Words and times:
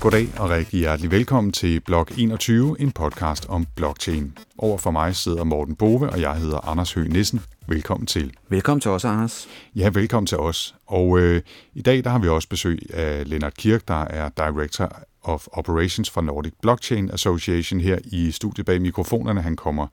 Goddag 0.00 0.28
og 0.38 0.50
rigtig 0.50 0.78
hjertelig 0.78 1.10
velkommen 1.10 1.52
til 1.52 1.80
Blog 1.80 2.06
21, 2.18 2.80
en 2.80 2.92
podcast 2.92 3.46
om 3.48 3.66
blockchain. 3.76 4.38
Over 4.58 4.78
for 4.78 4.90
mig 4.90 5.16
sidder 5.16 5.44
Morten 5.44 5.74
Bove, 5.76 6.10
og 6.10 6.20
jeg 6.20 6.34
hedder 6.36 6.68
Anders 6.68 6.92
Høgh 6.92 7.12
Nissen. 7.12 7.40
Velkommen 7.66 8.06
til. 8.06 8.34
Velkommen 8.48 8.80
til 8.80 8.90
os, 8.90 9.04
Anders. 9.04 9.48
Ja, 9.74 9.90
velkommen 9.94 10.26
til 10.26 10.38
os. 10.38 10.74
Og 10.86 11.18
øh, 11.18 11.42
i 11.74 11.82
dag 11.82 12.04
der 12.04 12.10
har 12.10 12.18
vi 12.18 12.28
også 12.28 12.48
besøg 12.48 12.78
af 12.94 13.30
Lennart 13.30 13.54
Kirk, 13.54 13.88
der 13.88 14.04
er 14.04 14.28
Director 14.28 14.92
of 15.22 15.46
Operations 15.52 16.10
for 16.10 16.20
Nordic 16.20 16.52
Blockchain 16.62 17.10
Association 17.10 17.80
her 17.80 17.98
i 18.04 18.30
studiet 18.30 18.66
bag 18.66 18.82
mikrofonerne. 18.82 19.42
Han 19.42 19.56
kommer 19.56 19.86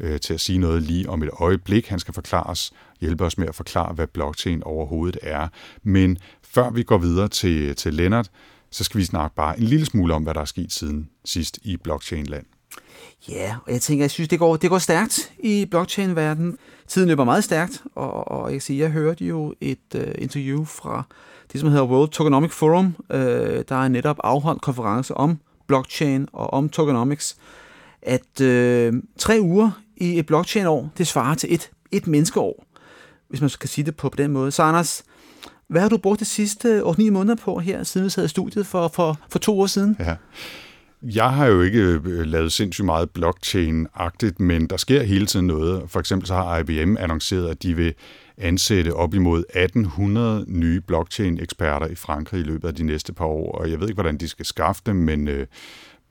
øh, 0.00 0.20
til 0.20 0.34
at 0.34 0.40
sige 0.40 0.58
noget 0.58 0.82
lige 0.82 1.08
om 1.08 1.22
et 1.22 1.30
øjeblik. 1.32 1.88
Han 1.88 1.98
skal 1.98 2.14
forklare 2.14 2.46
os, 2.46 2.72
hjælpe 3.00 3.24
os 3.24 3.38
med 3.38 3.48
at 3.48 3.54
forklare, 3.54 3.92
hvad 3.94 4.06
blockchain 4.06 4.62
overhovedet 4.62 5.18
er. 5.22 5.48
Men 5.82 6.18
før 6.42 6.70
vi 6.70 6.82
går 6.82 6.98
videre 6.98 7.28
til, 7.28 7.76
til 7.76 7.94
Lennart, 7.94 8.30
så 8.70 8.84
skal 8.84 8.98
vi 9.00 9.04
snakke 9.04 9.36
bare 9.36 9.58
en 9.58 9.64
lille 9.64 9.86
smule 9.86 10.14
om, 10.14 10.22
hvad 10.22 10.34
der 10.34 10.40
er 10.40 10.44
sket 10.44 10.72
siden 10.72 11.08
sidst 11.24 11.58
i 11.62 11.76
blockchain-land. 11.76 12.46
Ja, 13.28 13.56
og 13.66 13.72
jeg 13.72 13.80
tænker, 13.80 14.04
jeg 14.04 14.10
synes, 14.10 14.28
det 14.28 14.38
går, 14.38 14.56
det 14.56 14.70
går 14.70 14.78
stærkt 14.78 15.32
i 15.38 15.66
blockchain-verdenen. 15.70 16.58
Tiden 16.88 17.08
løber 17.08 17.24
meget 17.24 17.44
stærkt, 17.44 17.82
og, 17.94 18.28
og 18.28 18.44
jeg 18.44 18.54
kan 18.54 18.60
sige, 18.60 18.78
jeg 18.78 18.90
hørte 18.90 19.24
jo 19.24 19.54
et 19.60 19.78
uh, 19.94 20.02
interview 20.18 20.64
fra 20.64 21.02
det, 21.52 21.60
som 21.60 21.68
hedder 21.68 21.84
World 21.84 22.10
Tokenomic 22.10 22.50
Forum, 22.50 22.96
uh, 23.10 23.16
der 23.68 23.84
er 23.84 23.88
netop 23.88 24.16
afholdt 24.24 24.62
konference 24.62 25.14
om 25.14 25.38
blockchain 25.66 26.28
og 26.32 26.52
om 26.52 26.68
tokenomics, 26.68 27.36
at 28.02 28.40
øh, 28.40 28.92
tre 29.18 29.38
uger 29.40 29.70
i 29.96 30.18
et 30.18 30.26
blockchain-år, 30.26 30.90
det 30.98 31.06
svarer 31.06 31.34
til 31.34 31.54
et, 31.54 31.70
et 31.90 32.06
menneskeår, 32.06 32.64
hvis 33.28 33.40
man 33.40 33.50
skal 33.50 33.68
sige 33.68 33.84
det 33.84 33.96
på, 33.96 34.08
på 34.08 34.16
den 34.16 34.32
måde. 34.32 34.50
Så 34.50 34.62
Anders, 34.62 35.02
hvad 35.68 35.82
har 35.82 35.88
du 35.88 35.96
brugt 35.96 36.20
de 36.20 36.24
sidste 36.24 36.82
8-9 36.82 37.10
måneder 37.10 37.36
på 37.36 37.58
her, 37.58 37.82
siden 37.82 38.04
vi 38.04 38.10
sad 38.10 38.24
i 38.24 38.28
studiet 38.28 38.66
for, 38.66 38.88
for, 38.88 39.18
for 39.28 39.38
to 39.38 39.60
år 39.60 39.66
siden? 39.66 39.96
Ja. 40.00 40.16
Jeg 41.02 41.30
har 41.30 41.46
jo 41.46 41.62
ikke 41.62 41.78
øh, 41.78 42.26
lavet 42.26 42.52
sindssygt 42.52 42.84
meget 42.84 43.08
blockchain-agtigt, 43.18 44.34
men 44.38 44.66
der 44.66 44.76
sker 44.76 45.02
hele 45.02 45.26
tiden 45.26 45.46
noget. 45.46 45.82
For 45.88 46.00
eksempel 46.00 46.26
så 46.26 46.34
har 46.34 46.58
IBM 46.58 46.96
annonceret, 46.98 47.48
at 47.48 47.62
de 47.62 47.76
vil 47.76 47.94
ansætte 48.38 48.94
op 48.94 49.14
imod 49.14 49.38
1800 49.38 50.44
nye 50.48 50.80
blockchain-eksperter 50.80 51.86
i 51.86 51.94
Frankrig 51.94 52.40
i 52.40 52.44
løbet 52.44 52.68
af 52.68 52.74
de 52.74 52.82
næste 52.82 53.12
par 53.12 53.24
år, 53.24 53.52
og 53.52 53.70
jeg 53.70 53.80
ved 53.80 53.88
ikke, 53.88 53.96
hvordan 53.96 54.16
de 54.16 54.28
skal 54.28 54.46
skaffe 54.46 54.82
dem, 54.86 54.96
men, 54.96 55.28
øh, 55.28 55.46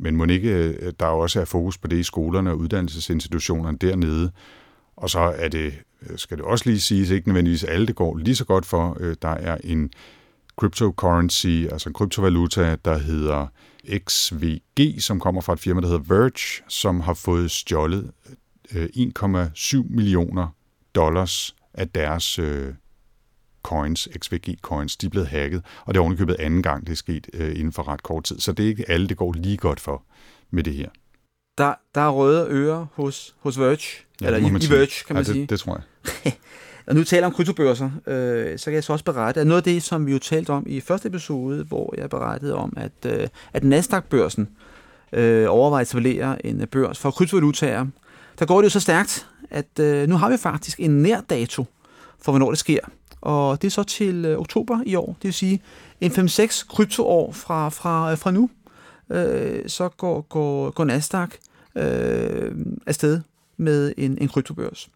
men 0.02 0.16
må 0.16 0.26
ikke, 0.26 0.50
øh, 0.50 0.94
der 1.00 1.06
også 1.06 1.42
er 1.42 1.46
fokus 1.46 1.78
på 1.78 1.88
det 1.88 1.98
i 1.98 2.04
skolerne 2.04 2.52
og 2.52 2.58
uddannelsesinstitutionerne 2.58 3.78
dernede. 3.78 4.32
Og 4.96 5.10
så 5.10 5.20
er 5.20 5.48
det, 5.48 5.74
øh, 6.10 6.18
skal 6.18 6.38
det 6.38 6.46
også 6.46 6.70
lige 6.70 6.80
siges, 6.80 7.10
ikke 7.10 7.28
nødvendigvis 7.28 7.64
alle 7.64 7.88
det 7.88 7.96
går 7.96 8.18
lige 8.18 8.36
så 8.36 8.46
godt 8.46 8.66
for. 8.66 8.98
Øh, 9.00 9.16
der 9.22 9.30
er 9.30 9.58
en 9.64 9.92
cryptocurrency, 10.56 11.48
altså 11.72 11.90
en 11.90 11.94
kryptovaluta, 11.94 12.76
der 12.86 12.98
hedder 12.98 13.48
XVG, 14.10 15.02
som 15.02 15.20
kommer 15.20 15.42
fra 15.42 15.54
et 15.54 15.60
firma, 15.60 15.82
der 15.82 15.88
hedder 15.88 16.16
Verge, 16.16 16.64
som 16.68 17.00
har 17.00 17.14
fået 17.14 17.52
stjålet 17.52 18.12
1,7 18.72 19.86
millioner 19.90 20.56
dollars 20.96 21.56
af 21.74 21.90
deres 21.90 22.40
øh, 22.40 22.74
coins, 23.64 24.08
XVG-coins, 24.20 24.96
de 24.98 25.06
er 25.06 25.10
blevet 25.10 25.28
hacket, 25.28 25.64
og 25.86 25.94
det 25.94 25.98
er 25.98 26.02
ovenikøbet 26.02 26.36
anden 26.40 26.64
gang, 26.64 26.88
det 26.88 26.92
er 26.92 26.98
sket 26.98 27.28
øh, 27.34 27.50
inden 27.50 27.74
for 27.74 27.88
ret 27.88 28.04
kort 28.04 28.24
tid. 28.24 28.40
Så 28.40 28.52
det 28.52 28.66
er 28.66 28.70
ikke 28.70 28.90
alle, 28.90 29.08
det 29.08 29.18
går 29.18 29.34
lige 29.34 29.58
godt 29.58 29.80
for 29.80 30.04
med 30.52 30.64
det 30.64 30.74
her. 30.74 30.90
Der, 31.58 31.74
der 31.96 32.02
er 32.02 32.10
røde 32.10 32.48
ører 32.50 32.86
hos, 32.94 33.36
hos 33.40 33.60
Verge, 33.60 34.06
ja, 34.22 34.26
eller 34.26 34.40
i, 34.40 34.66
i 34.66 34.70
Verge, 34.70 35.06
kan 35.08 35.14
man 35.16 35.24
ja, 35.24 35.32
sige. 35.32 35.42
Det, 35.42 35.50
det 35.50 35.60
tror 35.60 35.82
jeg. 36.24 36.34
Og 36.88 36.96
nu 36.96 37.04
taler 37.04 37.28
om 37.28 37.34
kryptobørser, 37.34 37.90
øh, 38.08 38.60
så 38.60 38.66
kan 38.66 38.74
jeg 38.74 38.84
så 38.84 38.94
også 38.94 39.06
berette, 39.06 39.42
at 39.42 39.48
noget 39.48 39.58
af 39.58 39.64
det, 39.64 39.84
som 39.84 40.06
vi 40.06 40.12
jo 40.12 40.20
talte 40.20 40.50
om 40.50 40.64
i 40.68 40.80
første 40.80 41.08
episode, 41.08 41.64
hvor 41.64 41.94
jeg 41.98 42.10
berettede 42.10 42.56
om, 42.56 42.74
at, 42.78 42.92
øh, 43.06 43.28
at 43.54 43.64
Nasdaq-børsen 43.64 44.50
øh, 45.14 45.46
overvejer 45.50 45.82
at 45.82 45.88
etablere 45.88 46.46
en 46.46 46.68
børs 46.68 47.00
for 47.00 47.12
kryptovalutaer, 47.12 47.86
der 48.40 48.46
går 48.46 48.58
det 48.58 48.64
jo 48.64 48.70
så 48.70 48.80
stærkt, 48.80 49.28
at 49.50 49.80
øh, 49.80 50.10
nu 50.10 50.18
har 50.18 50.30
vi 50.30 50.38
faktisk 50.38 50.80
en 50.80 51.02
nær 51.02 51.22
dato 51.22 51.66
for, 52.22 52.32
hvornår 52.32 52.50
det 52.50 52.60
sker. 52.60 52.80
Og 53.22 53.62
det 53.62 53.68
er 53.68 53.72
så 53.72 53.84
til 53.84 54.26
øh, 54.26 54.40
oktober 54.40 54.80
i 54.86 54.96
år, 54.96 55.06
det 55.06 55.24
vil 55.24 55.34
sige 55.34 55.62
en 56.02 56.12
5-6 56.12 56.68
kryptoår 56.68 57.32
fra, 57.32 57.70
fra, 57.70 58.16
fra 58.16 58.32
nu, 58.32 58.50
øh, 59.10 59.70
så 59.70 59.90
går, 59.90 60.22
går, 60.22 60.70
går 60.72 60.86
Nasdaq 60.86 61.30
øh, 61.76 62.56
afsted 62.86 63.22
med 63.58 63.94
en, 63.98 64.18
en 64.22 64.28
kryptobørs. 64.28 64.90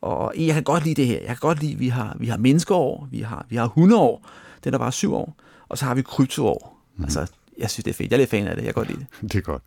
Og 0.00 0.32
jeg 0.36 0.54
kan 0.54 0.62
godt 0.62 0.84
lide 0.84 0.94
det 0.94 1.06
her. 1.06 1.18
Jeg 1.18 1.26
kan 1.26 1.36
godt 1.40 1.60
lide, 1.60 1.72
at 1.72 1.80
vi 1.80 1.88
har, 1.88 2.16
vi 2.20 2.26
har 2.26 2.36
menneskeår, 2.36 3.08
vi 3.10 3.20
har, 3.20 3.46
vi 3.48 3.56
har 3.56 3.66
hundeår, 3.66 4.28
den 4.64 4.74
er 4.74 4.78
bare 4.78 4.92
syv 4.92 5.14
år, 5.14 5.36
og 5.68 5.78
så 5.78 5.84
har 5.84 5.94
vi 5.94 6.02
kryptoår. 6.02 6.82
Mm. 6.96 7.04
Altså, 7.04 7.26
jeg 7.58 7.70
synes, 7.70 7.84
det 7.84 7.90
er 7.90 7.94
fedt. 7.94 8.10
Jeg 8.10 8.16
er 8.16 8.20
lidt 8.20 8.30
fan 8.30 8.46
af 8.46 8.56
det. 8.56 8.64
Jeg 8.64 8.74
kan 8.74 8.84
godt 8.84 8.88
lide 8.88 9.00
det. 9.00 9.22
Det 9.32 9.38
er 9.38 9.42
godt. 9.42 9.62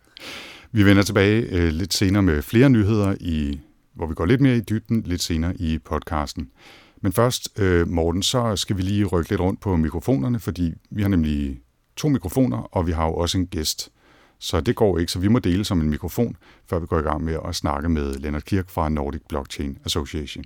Vi 0.72 0.84
vender 0.84 1.02
tilbage 1.02 1.42
øh, 1.42 1.68
lidt 1.68 1.94
senere 1.94 2.22
med 2.22 2.42
flere 2.42 2.70
nyheder, 2.70 3.14
i, 3.20 3.60
hvor 3.94 4.06
vi 4.06 4.14
går 4.14 4.26
lidt 4.26 4.40
mere 4.40 4.56
i 4.56 4.60
dybden 4.60 5.02
lidt 5.06 5.22
senere 5.22 5.56
i 5.56 5.78
podcasten. 5.78 6.48
Men 7.02 7.12
først, 7.12 7.58
øh, 7.58 7.88
Morten, 7.88 8.22
så 8.22 8.56
skal 8.56 8.76
vi 8.76 8.82
lige 8.82 9.04
rykke 9.04 9.30
lidt 9.30 9.40
rundt 9.40 9.60
på 9.60 9.76
mikrofonerne, 9.76 10.40
fordi 10.40 10.72
vi 10.90 11.02
har 11.02 11.08
nemlig 11.08 11.60
to 11.96 12.08
mikrofoner, 12.08 12.58
og 12.58 12.86
vi 12.86 12.92
har 12.92 13.06
jo 13.06 13.14
også 13.14 13.38
en 13.38 13.46
gæst. 13.46 13.92
Så 14.38 14.60
det 14.60 14.76
går 14.76 14.98
ikke, 14.98 15.12
så 15.12 15.18
vi 15.18 15.28
må 15.28 15.38
dele 15.38 15.64
som 15.64 15.80
en 15.80 15.90
mikrofon, 15.90 16.36
før 16.70 16.78
vi 16.78 16.86
går 16.86 16.98
i 16.98 17.02
gang 17.02 17.24
med 17.24 17.38
at 17.48 17.54
snakke 17.54 17.88
med 17.88 18.14
Lennart 18.14 18.44
Kirk 18.44 18.70
fra 18.70 18.88
Nordic 18.88 19.20
Blockchain 19.28 19.78
Association. 19.84 20.44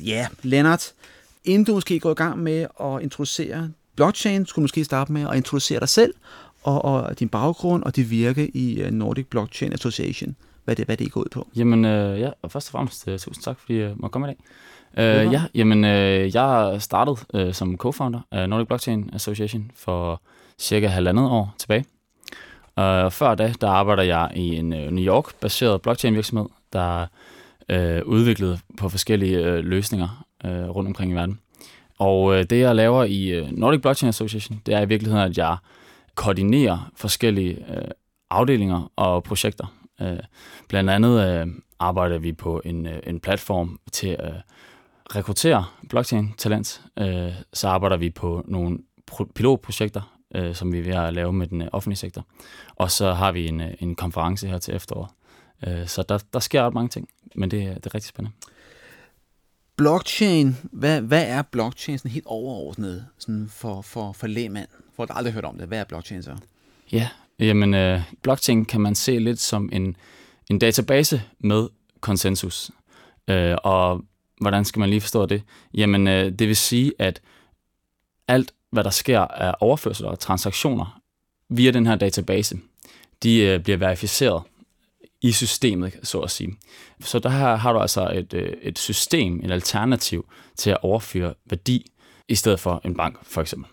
Ja, 0.00 0.28
Lennart, 0.42 0.92
inden 1.44 1.64
du 1.64 1.74
måske 1.74 2.00
går 2.00 2.10
i 2.10 2.14
gang 2.14 2.38
med 2.38 2.66
at 2.80 3.02
introducere 3.02 3.70
blockchain, 3.96 4.46
skulle 4.46 4.62
du 4.62 4.64
måske 4.64 4.84
starte 4.84 5.12
med 5.12 5.26
at 5.30 5.36
introducere 5.36 5.80
dig 5.80 5.88
selv 5.88 6.14
og, 6.68 6.84
og 6.84 7.18
din 7.20 7.28
baggrund 7.28 7.82
og 7.82 7.96
dit 7.96 8.10
virke 8.10 8.56
i 8.56 8.82
uh, 8.82 8.90
Nordic 8.90 9.26
Blockchain 9.26 9.72
Association. 9.72 10.36
Hvad 10.64 10.76
det, 10.76 10.84
hvad 10.86 10.96
det 10.96 11.12
går 11.12 11.20
ud 11.20 11.28
på? 11.32 11.48
Jamen, 11.56 11.84
øh, 11.84 12.20
ja, 12.20 12.30
og 12.42 12.50
først 12.50 12.68
og 12.68 12.72
fremmest 12.72 13.08
uh, 13.08 13.12
tusind 13.12 13.42
tak, 13.42 13.58
fordi 13.58 13.78
jeg 13.78 13.92
må 13.96 14.08
komme 14.08 14.28
i 14.28 14.30
dag. 14.30 14.36
Uh, 15.26 15.32
ja, 15.32 15.42
jamen, 15.54 15.84
uh, 15.84 16.34
jeg 16.34 16.76
startede 16.78 17.16
uh, 17.34 17.52
som 17.52 17.78
co-founder 17.84 18.18
af 18.32 18.48
Nordic 18.48 18.66
Blockchain 18.66 19.10
Association 19.12 19.70
for 19.74 20.22
cirka 20.58 20.86
halvandet 20.86 21.24
år 21.24 21.54
tilbage. 21.58 21.84
Og 22.76 23.12
før 23.12 23.34
da, 23.34 23.54
der 23.60 23.68
arbejder 23.68 24.02
jeg 24.02 24.30
i 24.34 24.56
en 24.56 24.72
uh, 24.72 24.78
New 24.78 25.04
York-baseret 25.04 25.82
blockchain-virksomhed, 25.82 26.46
der 26.72 27.06
uh, 27.72 28.08
udviklede 28.08 28.58
på 28.78 28.88
forskellige 28.88 29.52
uh, 29.52 29.58
løsninger 29.58 30.24
uh, 30.44 30.50
rundt 30.50 30.88
omkring 30.88 31.12
i 31.12 31.14
verden. 31.14 31.38
Og 31.98 32.24
uh, 32.24 32.36
det, 32.36 32.60
jeg 32.60 32.74
laver 32.74 33.04
i 33.04 33.40
uh, 33.40 33.48
Nordic 33.50 33.80
Blockchain 33.80 34.08
Association, 34.08 34.60
det 34.66 34.74
er 34.74 34.80
i 34.80 34.88
virkeligheden, 34.88 35.30
at 35.30 35.38
jeg 35.38 35.56
koordinerer 36.18 36.90
forskellige 36.96 37.64
øh, 37.76 37.88
afdelinger 38.30 38.92
og 38.96 39.24
projekter. 39.24 39.66
Øh, 40.00 40.18
blandt 40.68 40.90
andet 40.90 41.28
øh, 41.28 41.46
arbejder 41.78 42.18
vi 42.18 42.32
på 42.32 42.62
en, 42.64 42.86
øh, 42.86 42.98
en 43.06 43.20
platform 43.20 43.80
til 43.92 44.08
at 44.08 44.34
øh, 44.34 44.40
rekruttere 45.16 45.64
blockchain-talent, 45.88 46.82
øh, 46.98 47.32
så 47.52 47.68
arbejder 47.68 47.96
vi 47.96 48.10
på 48.10 48.42
nogle 48.48 48.78
pilotprojekter, 49.34 50.18
øh, 50.34 50.54
som 50.54 50.72
vi 50.72 50.78
er 50.78 50.82
ved 50.82 50.94
at 50.94 51.14
lave 51.14 51.32
med 51.32 51.46
den 51.46 51.62
øh, 51.62 51.68
offentlige 51.72 51.98
sektor. 51.98 52.26
Og 52.76 52.90
så 52.90 53.12
har 53.12 53.32
vi 53.32 53.48
en, 53.48 53.60
øh, 53.60 53.74
en 53.80 53.94
konference 53.94 54.48
her 54.48 54.58
til 54.58 54.74
efteråret. 54.74 55.10
Øh, 55.66 55.86
så 55.86 56.02
der, 56.02 56.18
der 56.32 56.38
sker 56.38 56.62
ret 56.62 56.74
mange 56.74 56.88
ting, 56.88 57.08
men 57.34 57.50
det, 57.50 57.60
det 57.60 57.86
er 57.86 57.94
rigtig 57.94 58.08
spændende. 58.08 58.36
Blockchain, 59.76 60.56
hvad, 60.72 61.00
hvad 61.00 61.28
er 61.28 61.42
blockchain 61.42 61.98
sådan 61.98 62.10
helt 62.10 62.26
overordnet 62.26 63.06
sådan 63.18 63.48
for, 63.48 63.82
for, 63.82 64.12
for 64.12 64.26
lægmand? 64.26 64.68
Folk, 64.98 65.10
at 65.10 65.16
aldrig 65.16 65.34
hørt 65.34 65.44
om 65.44 65.58
det, 65.58 65.68
hvad 65.68 65.78
er 65.78 65.84
blockchain 65.84 66.22
så? 66.22 66.36
Ja, 66.92 67.08
jamen 67.38 67.74
øh, 67.74 68.00
blockchain 68.22 68.64
kan 68.64 68.80
man 68.80 68.94
se 68.94 69.18
lidt 69.18 69.40
som 69.40 69.68
en, 69.72 69.96
en 70.50 70.58
database 70.58 71.22
med 71.38 71.68
konsensus. 72.00 72.70
Øh, 73.28 73.56
og 73.64 74.04
Hvordan 74.40 74.64
skal 74.64 74.80
man 74.80 74.90
lige 74.90 75.00
forstå 75.00 75.26
det? 75.26 75.42
Jamen, 75.74 76.08
øh, 76.08 76.32
det 76.32 76.48
vil 76.48 76.56
sige, 76.56 76.92
at 76.98 77.20
alt, 78.28 78.54
hvad 78.70 78.84
der 78.84 78.90
sker 78.90 79.20
af 79.20 79.54
overførsler 79.60 80.08
og 80.08 80.18
transaktioner 80.18 81.00
via 81.48 81.70
den 81.70 81.86
her 81.86 81.96
database, 81.96 82.58
de 83.22 83.40
øh, 83.40 83.60
bliver 83.60 83.76
verificeret 83.76 84.42
i 85.20 85.32
systemet, 85.32 85.98
så 86.02 86.20
at 86.20 86.30
sige. 86.30 86.56
Så 87.00 87.18
der 87.18 87.28
her 87.28 87.56
har 87.56 87.72
du 87.72 87.78
altså 87.78 88.10
et, 88.14 88.34
øh, 88.34 88.52
et 88.62 88.78
system, 88.78 89.40
et 89.44 89.50
alternativ 89.50 90.28
til 90.56 90.70
at 90.70 90.78
overføre 90.82 91.34
værdi, 91.44 91.86
i 92.28 92.34
stedet 92.34 92.60
for 92.60 92.80
en 92.84 92.96
bank, 92.96 93.18
for 93.22 93.40
eksempel. 93.40 93.70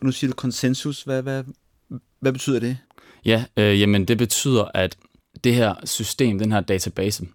Og 0.00 0.06
nu 0.06 0.12
siger 0.12 0.30
du 0.30 0.34
konsensus. 0.34 1.02
Hvad, 1.02 1.22
hvad, 1.22 1.44
hvad 2.20 2.32
betyder 2.32 2.60
det? 2.60 2.78
Ja, 3.24 3.44
øh, 3.56 3.80
jamen 3.80 4.04
det 4.04 4.18
betyder, 4.18 4.64
at 4.74 4.96
det 5.44 5.54
her 5.54 5.74
system, 5.84 6.38
den 6.38 6.52
her 6.52 6.60
database, 6.60 7.26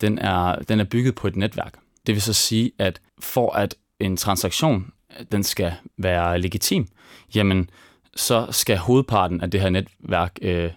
den 0.00 0.18
er, 0.18 0.56
den 0.56 0.80
er 0.80 0.84
bygget 0.84 1.14
på 1.14 1.26
et 1.26 1.36
netværk. 1.36 1.74
Det 2.06 2.14
vil 2.14 2.22
så 2.22 2.32
sige, 2.32 2.72
at 2.78 3.00
for 3.20 3.52
at 3.52 3.74
en 4.00 4.16
transaktion 4.16 4.92
den 5.32 5.42
skal 5.42 5.72
være 5.98 6.40
legitim, 6.40 6.88
jamen 7.34 7.70
så 8.16 8.46
skal 8.50 8.76
hovedparten 8.76 9.40
af 9.40 9.50
det 9.50 9.60
her 9.60 9.70
netværk, 9.70 10.38
øh, 10.42 10.70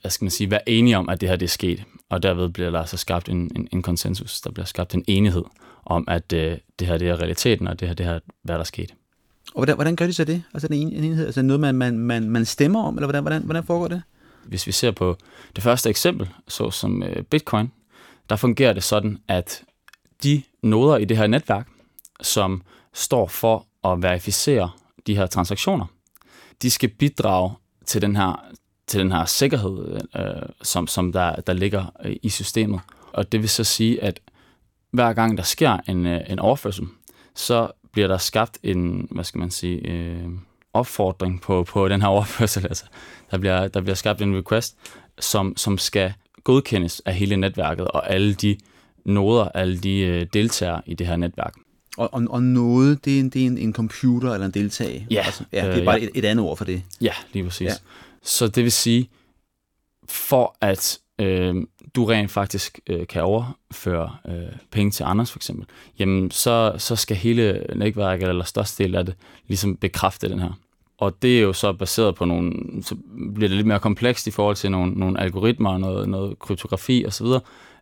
hvad 0.00 0.10
skal 0.10 0.24
man 0.24 0.30
sige, 0.30 0.50
være 0.50 0.68
enige 0.68 0.98
om, 0.98 1.08
at 1.08 1.20
det 1.20 1.28
her 1.28 1.36
det 1.36 1.46
er 1.46 1.50
sket. 1.50 1.84
Og 2.10 2.22
derved 2.22 2.48
bliver 2.48 2.70
der 2.70 2.80
altså 2.80 2.96
skabt 2.96 3.28
en, 3.28 3.50
en, 3.56 3.68
en 3.72 3.82
konsensus, 3.82 4.40
der 4.40 4.50
bliver 4.50 4.66
skabt 4.66 4.94
en 4.94 5.04
enighed 5.06 5.44
om, 5.84 6.04
at 6.08 6.32
øh, 6.32 6.58
det 6.78 6.86
her 6.86 6.98
det 6.98 7.08
er 7.08 7.20
realiteten, 7.20 7.68
og 7.68 7.80
det 7.80 7.88
her 7.88 7.94
det 7.94 8.06
her, 8.06 8.18
hvad 8.42 8.54
der 8.54 8.60
er 8.60 8.64
sket. 8.64 8.94
Og 9.58 9.60
hvordan, 9.60 9.74
hvordan 9.74 9.96
gør 9.96 10.06
de 10.06 10.12
så 10.12 10.24
det? 10.24 10.42
Altså 10.54 10.68
en, 10.70 10.92
en 10.92 11.04
enhed? 11.04 11.26
Altså 11.26 11.42
noget, 11.42 11.60
man, 11.60 11.74
man, 11.74 11.98
man, 11.98 12.30
man 12.30 12.44
stemmer 12.44 12.82
om, 12.82 12.96
eller 12.96 13.06
hvordan, 13.06 13.22
hvordan, 13.22 13.42
hvordan 13.42 13.64
foregår 13.64 13.88
det? 13.88 14.02
Hvis 14.44 14.66
vi 14.66 14.72
ser 14.72 14.90
på 14.90 15.16
det 15.56 15.64
første 15.64 15.90
eksempel, 15.90 16.28
så 16.48 16.70
som 16.70 17.02
øh, 17.02 17.22
Bitcoin, 17.22 17.72
der 18.30 18.36
fungerer 18.36 18.72
det 18.72 18.82
sådan, 18.82 19.18
at 19.28 19.62
de 20.22 20.42
noder 20.62 20.96
i 20.96 21.04
det 21.04 21.16
her 21.16 21.26
netværk, 21.26 21.68
som 22.22 22.62
står 22.94 23.26
for 23.26 23.66
at 23.84 24.02
verificere 24.02 24.70
de 25.06 25.16
her 25.16 25.26
transaktioner, 25.26 25.86
de 26.62 26.70
skal 26.70 26.88
bidrage 26.88 27.52
til 27.86 28.02
den 28.02 28.16
her, 28.16 28.44
til 28.86 29.00
den 29.00 29.12
her 29.12 29.24
sikkerhed, 29.24 30.00
øh, 30.16 30.48
som, 30.62 30.86
som 30.86 31.12
der, 31.12 31.36
der 31.36 31.52
ligger 31.52 31.84
øh, 32.04 32.16
i 32.22 32.28
systemet. 32.28 32.80
Og 33.12 33.32
det 33.32 33.40
vil 33.40 33.48
så 33.48 33.64
sige, 33.64 34.02
at 34.02 34.20
hver 34.90 35.12
gang 35.12 35.38
der 35.38 35.44
sker 35.44 35.78
en, 35.88 36.06
øh, 36.06 36.20
en 36.28 36.38
overførsel, 36.38 36.86
så 37.34 37.70
bliver 37.92 38.08
der 38.08 38.18
skabt 38.18 38.58
en, 38.62 39.08
hvad 39.10 39.24
skal 39.24 39.38
man 39.38 39.50
sige, 39.50 39.88
øh, 39.88 40.28
opfordring 40.72 41.40
på, 41.40 41.64
på 41.64 41.88
den 41.88 42.00
her 42.00 42.08
overførsel. 42.08 42.66
Altså, 42.66 42.84
der, 43.30 43.38
bliver, 43.38 43.68
der 43.68 43.80
bliver 43.80 43.94
skabt 43.94 44.22
en 44.22 44.38
request, 44.38 44.76
som, 45.18 45.56
som 45.56 45.78
skal 45.78 46.12
godkendes 46.44 47.02
af 47.06 47.14
hele 47.14 47.36
netværket 47.36 47.88
og 47.88 48.10
alle 48.10 48.34
de 48.34 48.56
noder, 49.04 49.48
alle 49.48 49.78
de 49.78 49.98
øh, 49.98 50.26
deltagere 50.32 50.82
i 50.86 50.94
det 50.94 51.06
her 51.06 51.16
netværk. 51.16 51.54
Og, 51.96 52.14
og, 52.14 52.22
og 52.30 52.42
noget, 52.42 53.04
det 53.04 53.16
er, 53.16 53.20
en, 53.20 53.30
det 53.30 53.42
er 53.42 53.46
en, 53.46 53.58
en 53.58 53.72
computer 53.72 54.32
eller 54.32 54.46
en 54.46 54.52
deltag? 54.52 55.06
Ja. 55.10 55.22
Altså, 55.26 55.44
ja 55.52 55.66
det 55.66 55.80
er 55.80 55.84
bare 55.84 55.96
øh, 55.96 56.02
ja. 56.02 56.08
et, 56.08 56.24
et 56.24 56.24
andet 56.24 56.44
ord 56.44 56.56
for 56.56 56.64
det. 56.64 56.82
Ja, 57.00 57.12
lige 57.32 57.44
præcis. 57.44 57.66
Ja. 57.66 57.74
Så 58.22 58.48
det 58.48 58.64
vil 58.64 58.72
sige, 58.72 59.10
for 60.08 60.56
at 60.60 60.98
øh, 61.18 61.54
du 61.96 62.04
rent 62.04 62.30
faktisk 62.30 62.80
øh, 62.86 63.06
kan 63.06 63.22
overføre 63.22 64.16
øh, 64.28 64.52
penge 64.70 64.90
til 64.90 65.04
Anders 65.04 65.30
for 65.30 65.38
eksempel, 65.38 65.66
jamen 65.98 66.30
så, 66.30 66.72
så 66.78 66.96
skal 66.96 67.16
hele 67.16 67.66
netværket 67.76 68.28
eller 68.28 68.44
størstedelen 68.44 68.94
af 68.94 69.06
det 69.06 69.14
ligesom 69.46 69.76
bekræfte 69.76 70.28
den 70.28 70.38
her. 70.38 70.58
Og 70.98 71.22
det 71.22 71.38
er 71.38 71.42
jo 71.42 71.52
så 71.52 71.72
baseret 71.72 72.14
på 72.14 72.24
nogle, 72.24 72.52
så 72.82 72.96
bliver 73.34 73.48
det 73.48 73.56
lidt 73.56 73.66
mere 73.66 73.80
komplekst 73.80 74.26
i 74.26 74.30
forhold 74.30 74.56
til 74.56 74.70
nogle, 74.70 74.92
nogle 74.92 75.20
algoritmer, 75.20 75.70
og 75.70 75.80
noget, 75.80 76.08
noget 76.08 76.38
kryptografi 76.38 77.04
osv., 77.06 77.26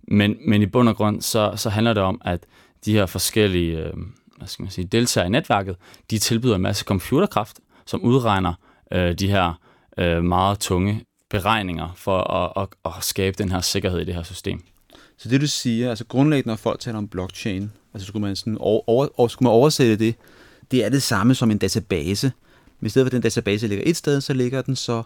men, 0.08 0.36
men 0.40 0.62
i 0.62 0.66
bund 0.66 0.88
og 0.88 0.96
grund, 0.96 1.20
så, 1.20 1.52
så 1.56 1.70
handler 1.70 1.92
det 1.92 2.02
om, 2.02 2.20
at 2.24 2.40
de 2.84 2.92
her 2.92 3.06
forskellige 3.06 3.78
øh, 3.78 3.92
hvad 4.36 4.48
skal 4.48 4.62
man 4.62 4.70
sige, 4.70 4.84
deltagere 4.84 5.26
i 5.26 5.30
netværket, 5.30 5.76
de 6.10 6.18
tilbyder 6.18 6.54
en 6.54 6.62
masse 6.62 6.84
computerkraft, 6.84 7.60
som 7.86 8.02
udregner 8.02 8.54
øh, 8.92 9.14
de 9.14 9.28
her 9.28 9.60
øh, 9.98 10.24
meget 10.24 10.58
tunge 10.58 11.04
beregninger 11.30 11.92
for 11.96 12.18
at, 12.18 12.62
at, 12.62 12.92
at 12.96 13.04
skabe 13.04 13.34
den 13.38 13.52
her 13.52 13.60
sikkerhed 13.60 14.00
i 14.00 14.04
det 14.04 14.14
her 14.14 14.22
system. 14.22 14.64
Så 15.18 15.28
det 15.28 15.40
du 15.40 15.46
siger, 15.46 15.90
altså 15.90 16.04
grundlæggende 16.04 16.48
når 16.48 16.56
folk 16.56 16.80
taler 16.80 16.98
om 16.98 17.08
blockchain, 17.08 17.72
altså 17.94 18.06
skulle 18.06 18.26
man, 18.26 18.36
sådan 18.36 18.58
over, 18.58 18.82
over, 18.88 19.28
skulle 19.28 19.46
man 19.46 19.52
oversætte 19.52 19.96
det, 19.96 20.14
det 20.70 20.84
er 20.84 20.88
det 20.88 21.02
samme 21.02 21.34
som 21.34 21.50
en 21.50 21.58
database. 21.58 22.32
Men 22.80 22.86
i 22.86 22.90
stedet 22.90 23.04
for 23.04 23.08
at 23.08 23.12
den 23.12 23.22
database 23.22 23.66
ligger 23.66 23.84
et 23.86 23.96
sted, 23.96 24.20
så 24.20 24.34
ligger 24.34 24.62
den 24.62 24.76
så 24.76 25.02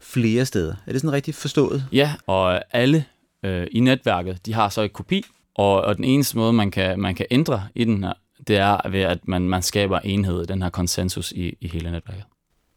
flere 0.00 0.46
steder. 0.46 0.74
Er 0.86 0.92
det 0.92 1.00
sådan 1.00 1.12
rigtigt 1.12 1.36
forstået? 1.36 1.84
Ja, 1.92 2.14
og 2.26 2.62
alle 2.76 3.04
øh, 3.42 3.66
i 3.72 3.80
netværket, 3.80 4.46
de 4.46 4.54
har 4.54 4.68
så 4.68 4.82
et 4.82 4.92
kopi, 4.92 5.24
og, 5.54 5.80
og 5.80 5.96
den 5.96 6.04
eneste 6.04 6.36
måde, 6.36 6.52
man 6.52 6.70
kan, 6.70 7.00
man 7.00 7.14
kan 7.14 7.26
ændre 7.30 7.68
i 7.74 7.84
den 7.84 8.04
her, 8.04 8.12
det 8.46 8.56
er 8.56 8.88
ved, 8.88 9.00
at 9.00 9.28
man, 9.28 9.42
man 9.42 9.62
skaber 9.62 9.98
enhed, 9.98 10.46
den 10.46 10.62
her 10.62 10.70
konsensus 10.70 11.32
i, 11.32 11.56
i 11.60 11.68
hele 11.68 11.90
netværket. 11.90 12.24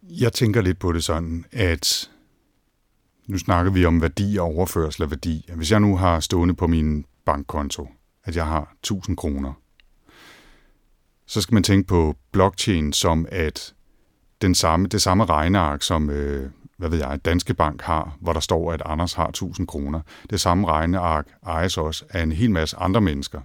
Jeg 0.10 0.34
tænker 0.34 0.62
lidt 0.62 0.80
på 0.80 0.92
det 0.92 1.04
sådan, 1.04 1.46
at 1.52 2.10
nu 3.27 3.38
snakker 3.38 3.72
vi 3.72 3.86
om 3.86 4.01
værdi 4.01 4.38
og 4.38 4.45
overførsel 4.45 5.04
af 5.04 5.10
værdi. 5.10 5.50
Hvis 5.56 5.72
jeg 5.72 5.80
nu 5.80 5.98
har 5.98 6.19
stående 6.19 6.56
på 6.56 6.68
min 6.68 7.06
bankkonto, 7.25 7.89
at 8.24 8.36
jeg 8.36 8.45
har 8.45 8.75
1000 8.80 9.18
kroner, 9.18 9.54
så 11.25 11.42
skal 11.42 11.54
man 11.54 11.63
tænke 11.63 11.88
på 11.88 12.16
blockchain 12.31 12.94
som 12.94 13.25
at 13.31 13.74
den 14.42 14.56
samme, 14.56 14.88
det 14.88 15.01
samme 15.01 15.25
regneark, 15.25 15.81
som 15.81 16.10
øh, 16.10 16.50
hvad 16.77 16.89
ved 16.89 16.98
jeg, 16.98 17.25
Danske 17.25 17.54
Bank 17.54 17.81
har, 17.81 18.18
hvor 18.22 18.33
der 18.33 18.39
står, 18.39 18.72
at 18.72 18.81
Anders 18.86 19.13
har 19.13 19.27
1000 19.27 19.68
kroner. 19.68 20.01
Det 20.30 20.42
samme 20.42 20.68
regneark 20.68 21.27
ejes 21.45 21.77
også 21.77 22.06
af 22.10 22.24
en 22.24 22.31
hel 22.31 22.51
masse 22.51 22.77
andre 22.77 23.01
mennesker. 23.01 23.42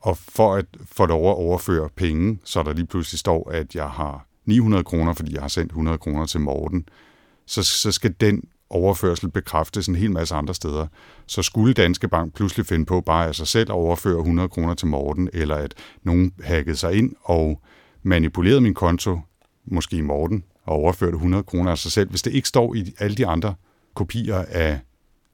Og 0.00 0.16
for 0.16 0.54
at 0.54 0.66
få 0.84 1.06
lov 1.06 1.30
at 1.30 1.36
overføre 1.36 1.88
penge, 1.88 2.38
så 2.44 2.62
der 2.62 2.72
lige 2.72 2.86
pludselig 2.86 3.18
står, 3.18 3.50
at 3.50 3.74
jeg 3.74 3.88
har 3.88 4.26
900 4.44 4.84
kroner, 4.84 5.12
fordi 5.12 5.34
jeg 5.34 5.40
har 5.40 5.48
sendt 5.48 5.72
100 5.72 5.98
kroner 5.98 6.26
til 6.26 6.40
Morten, 6.40 6.88
så, 7.46 7.62
så 7.62 7.92
skal 7.92 8.14
den 8.20 8.42
overførsel 8.70 9.30
bekræftes 9.30 9.86
en 9.86 9.94
hel 9.94 10.10
masse 10.10 10.34
andre 10.34 10.54
steder. 10.54 10.86
Så 11.26 11.42
skulle 11.42 11.74
Danske 11.74 12.08
Bank 12.08 12.34
pludselig 12.34 12.66
finde 12.66 12.86
på 12.86 13.00
bare 13.00 13.26
af 13.26 13.34
sig 13.34 13.46
selv 13.46 13.70
at 13.70 13.74
overføre 13.74 14.18
100 14.18 14.48
kroner 14.48 14.74
til 14.74 14.88
Morten, 14.88 15.28
eller 15.32 15.56
at 15.56 15.74
nogen 16.02 16.32
hackede 16.42 16.76
sig 16.76 16.94
ind 16.94 17.14
og 17.22 17.60
manipulerede 18.02 18.60
min 18.60 18.74
konto, 18.74 19.20
måske 19.64 20.02
Morten, 20.02 20.44
og 20.64 20.74
overførte 20.74 21.14
100 21.14 21.42
kroner 21.42 21.70
af 21.70 21.78
sig 21.78 21.92
selv, 21.92 22.10
hvis 22.10 22.22
det 22.22 22.32
ikke 22.32 22.48
står 22.48 22.74
i 22.74 22.94
alle 22.98 23.16
de 23.16 23.26
andre 23.26 23.54
kopier 23.94 24.44
af 24.48 24.80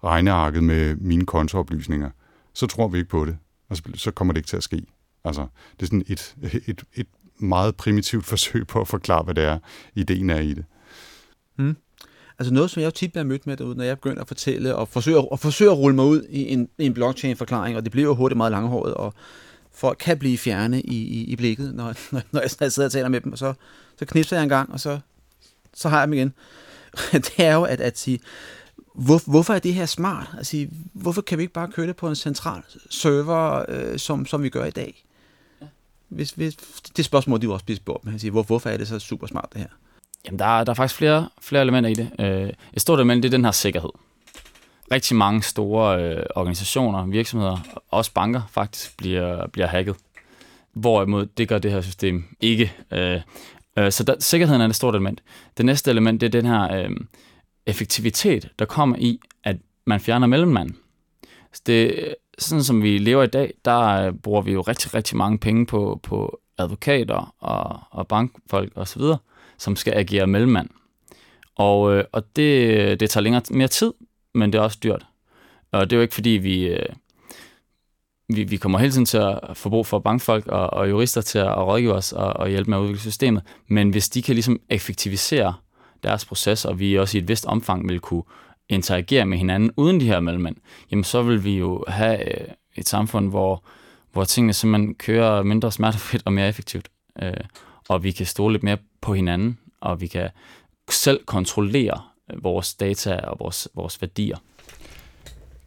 regnearket 0.05 0.65
med 0.65 0.97
mine 0.97 1.27
kontooplysninger, 1.27 2.11
så 2.55 2.67
tror 2.67 2.89
vi 2.89 2.99
ikke 2.99 3.11
på 3.11 3.25
det, 3.25 3.39
og 3.69 3.77
så 3.95 4.11
kommer 4.11 4.33
det 4.33 4.39
ikke 4.39 4.49
til 4.49 4.57
at 4.57 4.63
ske. 4.63 4.87
Altså, 5.25 5.47
det 5.77 5.83
er 5.83 5.87
sådan 5.87 6.05
et, 6.07 6.37
et, 6.67 6.85
et 6.95 7.07
meget 7.39 7.77
primitivt 7.77 8.27
forsøg 8.33 8.67
på 8.67 8.81
at 8.81 8.89
forklare, 8.89 9.23
hvad 9.23 9.35
det 9.35 9.45
er, 9.45 9.59
ideen 9.95 10.31
er 10.31 10.41
i 10.41 10.55
det. 10.55 10.65
Mm. 11.59 11.77
Altså 12.41 12.55
noget, 12.55 12.71
som 12.71 12.81
jeg 12.81 12.87
jo 12.87 12.91
tit 12.91 13.13
bliver 13.13 13.25
mødt 13.25 13.47
med 13.47 13.57
derude, 13.57 13.77
når 13.77 13.85
jeg 13.85 13.97
begynder 13.97 14.23
at 14.23 14.29
fortælle 14.29 14.77
og 14.77 14.89
forsøger, 14.89 15.33
og 15.33 15.39
forsøger 15.39 15.73
at 15.73 15.79
rulle 15.79 15.97
mig 15.97 16.05
ud 16.05 16.23
i 16.31 16.53
en, 16.53 16.69
i 16.79 16.87
en 16.87 16.95
blockchain-forklaring, 16.95 17.77
og 17.77 17.83
det 17.83 17.93
bliver 17.93 18.09
jo 18.09 18.15
hurtigt 18.15 18.37
meget 18.37 18.53
langhåret, 18.53 18.95
og 18.95 19.15
folk 19.73 19.97
kan 20.01 20.19
blive 20.19 20.39
fjerne 20.39 20.81
i, 20.81 20.97
i, 20.97 21.25
i 21.25 21.37
blikket, 21.37 21.75
når, 21.75 21.95
når, 22.13 22.23
når 22.33 22.41
jeg 22.41 22.51
sidder 22.73 22.89
og 22.89 22.93
taler 22.93 23.09
med 23.09 23.21
dem, 23.21 23.33
og 23.33 23.39
så, 23.39 23.55
så 23.99 24.05
knipser 24.07 24.37
jeg 24.37 24.43
en 24.43 24.49
gang, 24.49 24.73
og 24.73 24.81
så 24.81 24.99
så 25.75 25.89
har 25.89 25.99
jeg 25.99 26.09
dem 26.09 26.13
igen. 26.13 26.33
det 27.13 27.35
er 27.39 27.55
jo 27.55 27.63
at, 27.63 27.81
at 27.81 27.99
sige, 27.99 28.21
hvor, 28.95 29.31
hvorfor 29.31 29.55
er 29.55 29.59
det 29.59 29.75
her 29.75 29.87
smart? 29.87 30.31
Altså, 30.37 30.67
hvorfor 30.93 31.23
kan 31.23 31.39
vi 31.39 31.43
ikke 31.43 31.55
bare 31.55 31.69
køre 31.69 31.87
det 31.87 31.97
på 31.97 32.09
en 32.09 32.17
central 32.17 32.63
server, 32.91 33.65
øh, 33.69 33.99
som, 33.99 34.27
som 34.27 34.43
vi 34.43 34.49
gør 34.49 34.65
i 34.65 34.71
dag? 34.71 35.05
Hvis, 36.09 36.31
hvis, 36.31 36.57
det 36.97 37.05
spørgsmål, 37.05 37.43
de 37.43 37.53
også 37.53 37.65
bliver 37.65 37.77
spurgt 37.77 38.05
med. 38.05 38.19
Sige, 38.19 38.31
hvor, 38.31 38.43
hvorfor 38.43 38.71
er 38.71 38.77
det 38.77 38.89
så 38.89 38.99
super 38.99 39.27
smart, 39.27 39.49
det 39.53 39.61
her? 39.61 39.69
Jamen, 40.27 40.39
der 40.39 40.45
er, 40.45 40.65
der 40.65 40.73
er 40.73 40.75
faktisk 40.75 40.99
flere, 40.99 41.29
flere 41.41 41.63
elementer 41.63 41.91
i 41.91 41.95
det. 41.95 42.11
Øh, 42.19 42.51
et 42.73 42.83
stort 42.83 42.99
element, 42.99 43.23
det 43.23 43.29
er 43.29 43.37
den 43.37 43.45
her 43.45 43.53
sikkerhed. 43.53 43.91
Rigtig 44.93 45.17
mange 45.17 45.43
store 45.43 46.03
øh, 46.03 46.23
organisationer, 46.35 47.07
virksomheder, 47.07 47.59
også 47.91 48.13
banker 48.13 48.43
faktisk, 48.51 48.97
bliver, 48.97 49.47
bliver 49.47 49.67
hacket. 49.67 49.97
Hvorimod 50.73 51.27
det 51.27 51.49
gør 51.49 51.59
det 51.59 51.73
her 51.73 51.81
system 51.81 52.37
ikke. 52.41 52.73
Øh, 52.91 53.21
Øh, 53.79 53.93
så 53.93 54.05
der, 54.05 54.15
sikkerheden 54.19 54.63
er 54.63 54.67
et 54.67 54.77
stort 54.77 54.95
element. 54.95 55.23
Det 55.57 55.67
næste 55.67 55.91
element, 55.91 56.21
det 56.21 56.27
er 56.27 56.41
den 56.41 56.47
her 56.47 56.75
øh, 56.75 56.91
effektivitet, 57.67 58.49
der 58.59 58.65
kommer 58.65 58.97
i, 58.99 59.21
at 59.45 59.57
man 59.87 60.01
fjerner 60.01 60.27
mellemmanden. 60.27 60.77
Så 61.53 61.63
det, 61.67 62.15
sådan 62.39 62.65
som 62.65 62.83
vi 62.83 62.99
lever 62.99 63.23
i 63.23 63.27
dag, 63.27 63.55
der 63.65 63.81
øh, 63.81 64.13
bruger 64.13 64.43
vi 64.43 64.53
jo 64.53 64.61
rigtig, 64.61 64.95
rigtig 64.95 65.17
mange 65.17 65.39
penge 65.39 65.67
på, 65.67 66.01
på 66.03 66.41
advokater 66.59 67.35
og, 67.39 67.81
og 67.91 68.07
bankfolk 68.09 68.73
osv., 68.77 69.03
som 69.61 69.77
skal 69.77 69.93
agere 69.93 70.27
mellemmand. 70.27 70.69
Og, 71.57 71.93
øh, 71.93 72.05
og 72.13 72.37
det, 72.37 73.01
det 73.01 73.11
tager 73.11 73.23
længere, 73.23 73.43
mere 73.51 73.69
tid, 73.69 73.93
men 74.35 74.53
det 74.53 74.59
er 74.59 74.63
også 74.63 74.79
dyrt. 74.83 75.07
Og 75.73 75.91
det 75.91 75.97
er 75.97 75.99
jo 75.99 76.03
ikke 76.03 76.15
fordi, 76.15 76.31
vi, 76.31 76.67
øh, 76.67 76.89
vi, 78.29 78.45
vi 78.45 78.57
kommer 78.57 78.79
hele 78.79 78.93
tiden 78.93 79.07
til 79.07 79.19
at 79.19 79.39
få 79.55 79.69
brug 79.69 79.87
for 79.87 79.99
bankfolk 79.99 80.47
og, 80.47 80.73
og 80.73 80.91
jurister 80.91 81.21
til 81.21 81.39
at 81.39 81.59
rådgive 81.59 81.95
os 81.95 82.13
og, 82.13 82.33
og 82.33 82.49
hjælpe 82.49 82.71
med 82.71 82.79
at 82.79 82.83
udvikle 82.83 83.01
systemet. 83.01 83.43
Men 83.69 83.91
hvis 83.91 84.09
de 84.09 84.23
kan 84.23 84.35
ligesom 84.35 84.61
effektivisere 84.69 85.55
deres 86.03 86.25
proces, 86.25 86.65
og 86.65 86.79
vi 86.79 86.99
også 86.99 87.19
i 87.19 87.21
et 87.21 87.29
vist 87.29 87.47
omfang 87.47 87.89
vil 87.89 88.01
kunne 88.01 88.23
interagere 88.69 89.27
med 89.27 89.39
hinanden 89.39 89.71
uden 89.77 90.01
de 90.01 90.07
her 90.07 90.21
mellemmænd, 90.21 90.57
jamen 90.91 91.05
så 91.05 91.23
vil 91.23 91.45
vi 91.45 91.59
jo 91.59 91.85
have 91.89 92.41
øh, 92.41 92.49
et 92.77 92.89
samfund, 92.89 93.29
hvor, 93.29 93.65
hvor 94.13 94.25
tingene 94.25 94.53
simpelthen 94.53 94.95
kører 94.95 95.43
mindre 95.43 95.73
smertefrit 95.73 96.23
og 96.25 96.33
mere 96.33 96.49
effektivt. 96.49 96.89
Øh, 97.23 97.33
og 97.89 98.05
vi 98.05 98.11
kan 98.11 98.27
stole 98.27 98.53
lidt 98.53 98.63
mere 98.63 98.77
på 99.01 99.15
hinanden, 99.15 99.59
og 99.81 100.01
vi 100.01 100.07
kan 100.07 100.29
selv 100.91 101.25
kontrollere 101.25 102.03
vores 102.43 102.75
data 102.75 103.17
og 103.17 103.37
vores, 103.41 103.69
vores 103.75 104.01
værdier. 104.03 104.37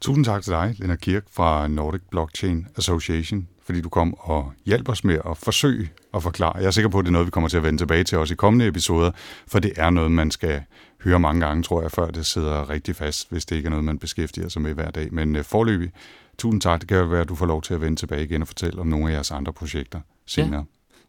Tusind 0.01 0.25
tak 0.25 0.43
til 0.43 0.51
dig, 0.51 0.75
Lennart 0.77 0.99
Kirk 0.99 1.23
fra 1.31 1.67
Nordic 1.67 2.01
Blockchain 2.11 2.67
Association, 2.77 3.47
fordi 3.65 3.81
du 3.81 3.89
kom 3.89 4.13
og 4.19 4.53
hjalp 4.65 4.89
os 4.89 5.03
med 5.03 5.19
at 5.29 5.37
forsøge 5.37 5.89
at 6.13 6.23
forklare. 6.23 6.57
Jeg 6.57 6.65
er 6.65 6.71
sikker 6.71 6.89
på, 6.89 6.99
at 6.99 7.05
det 7.05 7.09
er 7.09 7.11
noget, 7.11 7.25
vi 7.25 7.31
kommer 7.31 7.49
til 7.49 7.57
at 7.57 7.63
vende 7.63 7.79
tilbage 7.79 8.03
til 8.03 8.17
også 8.17 8.33
i 8.33 8.35
kommende 8.35 8.67
episoder, 8.67 9.11
for 9.47 9.59
det 9.59 9.73
er 9.75 9.89
noget, 9.89 10.11
man 10.11 10.31
skal 10.31 10.63
høre 11.03 11.19
mange 11.19 11.45
gange, 11.45 11.63
tror 11.63 11.81
jeg, 11.81 11.91
før 11.91 12.11
det 12.11 12.25
sidder 12.25 12.69
rigtig 12.69 12.95
fast, 12.95 13.31
hvis 13.31 13.45
det 13.45 13.55
ikke 13.55 13.67
er 13.67 13.69
noget, 13.69 13.85
man 13.85 13.99
beskæftiger 13.99 14.49
sig 14.49 14.61
med 14.61 14.73
hver 14.73 14.91
dag. 14.91 15.13
Men 15.13 15.35
uh, 15.35 15.43
forløbig, 15.43 15.91
tusind 16.37 16.61
tak. 16.61 16.81
Det 16.81 16.89
kan 16.89 16.97
jo 16.97 17.05
være, 17.05 17.21
at 17.21 17.29
du 17.29 17.35
får 17.35 17.45
lov 17.45 17.61
til 17.61 17.73
at 17.73 17.81
vende 17.81 17.95
tilbage 17.95 18.23
igen 18.23 18.41
og 18.41 18.47
fortælle 18.47 18.81
om 18.81 18.87
nogle 18.87 19.09
af 19.09 19.13
jeres 19.13 19.31
andre 19.31 19.53
projekter 19.53 19.99
senere. 20.25 20.65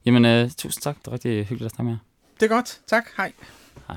Ja. 0.06 0.12
Jamen, 0.12 0.44
uh, 0.44 0.50
tusind 0.50 0.82
tak. 0.82 0.96
Det 0.98 1.06
er 1.06 1.12
rigtig 1.12 1.46
hyggeligt 1.46 1.64
at 1.64 1.70
snakke 1.70 1.84
med 1.84 1.92
jer. 1.92 2.13
Det 2.40 2.50
er 2.50 2.54
godt. 2.54 2.80
Tak. 2.86 3.04
Hej. 3.16 3.32
Hej. 3.86 3.96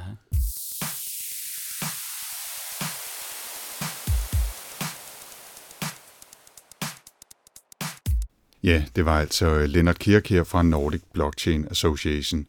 Ja, 8.63 8.83
det 8.95 9.05
var 9.05 9.19
altså 9.19 9.65
Lennart 9.65 9.99
Kirk 9.99 10.27
her 10.27 10.43
fra 10.43 10.63
Nordic 10.63 11.01
Blockchain 11.13 11.67
Association. 11.71 12.45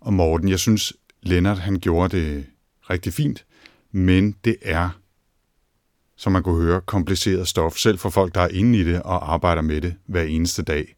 Og 0.00 0.12
Morten, 0.14 0.48
jeg 0.48 0.58
synes, 0.58 0.92
Lennart 1.22 1.58
han 1.58 1.80
gjorde 1.80 2.16
det 2.16 2.46
rigtig 2.90 3.12
fint, 3.12 3.44
men 3.92 4.36
det 4.44 4.56
er, 4.62 4.90
som 6.16 6.32
man 6.32 6.42
kunne 6.42 6.62
høre, 6.62 6.80
kompliceret 6.80 7.48
stof, 7.48 7.76
selv 7.76 7.98
for 7.98 8.10
folk, 8.10 8.34
der 8.34 8.40
er 8.40 8.48
inde 8.48 8.78
i 8.78 8.84
det 8.84 9.02
og 9.02 9.32
arbejder 9.32 9.62
med 9.62 9.80
det 9.80 9.94
hver 10.06 10.22
eneste 10.22 10.62
dag. 10.62 10.94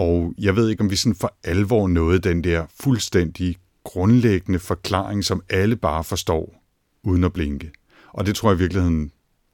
Og 0.00 0.34
jeg 0.38 0.56
ved 0.56 0.68
ikke, 0.68 0.80
om 0.80 0.90
vi 0.90 0.96
sådan 0.96 1.14
for 1.14 1.34
alvor 1.44 1.88
nåede 1.88 2.18
den 2.18 2.44
der 2.44 2.64
fuldstændig 2.80 3.56
grundlæggende 3.84 4.58
forklaring, 4.58 5.24
som 5.24 5.42
alle 5.48 5.76
bare 5.76 6.04
forstår, 6.04 6.62
uden 7.02 7.24
at 7.24 7.32
blinke. 7.32 7.70
Og 8.12 8.26
det 8.26 8.34
tror 8.34 8.50
jeg 8.50 8.56
i 8.56 8.58
virkeligheden, 8.58 9.12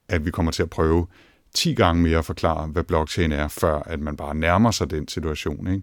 at 0.09 0.25
vi 0.25 0.31
kommer 0.31 0.53
til 0.53 0.62
at 0.62 0.71
prøve 0.71 1.07
10 1.55 1.75
gange 1.75 2.03
mere 2.03 2.19
at 2.19 2.25
forklare, 2.25 2.67
hvad 2.67 2.85
blockchain 2.85 3.33
er, 3.33 3.49
før 3.49 3.79
at 3.79 4.00
man 4.00 4.17
bare 4.17 4.35
nærmer 4.35 4.71
sig 4.71 4.91
den 4.91 5.09
situation. 5.09 5.67
Ikke? 5.67 5.83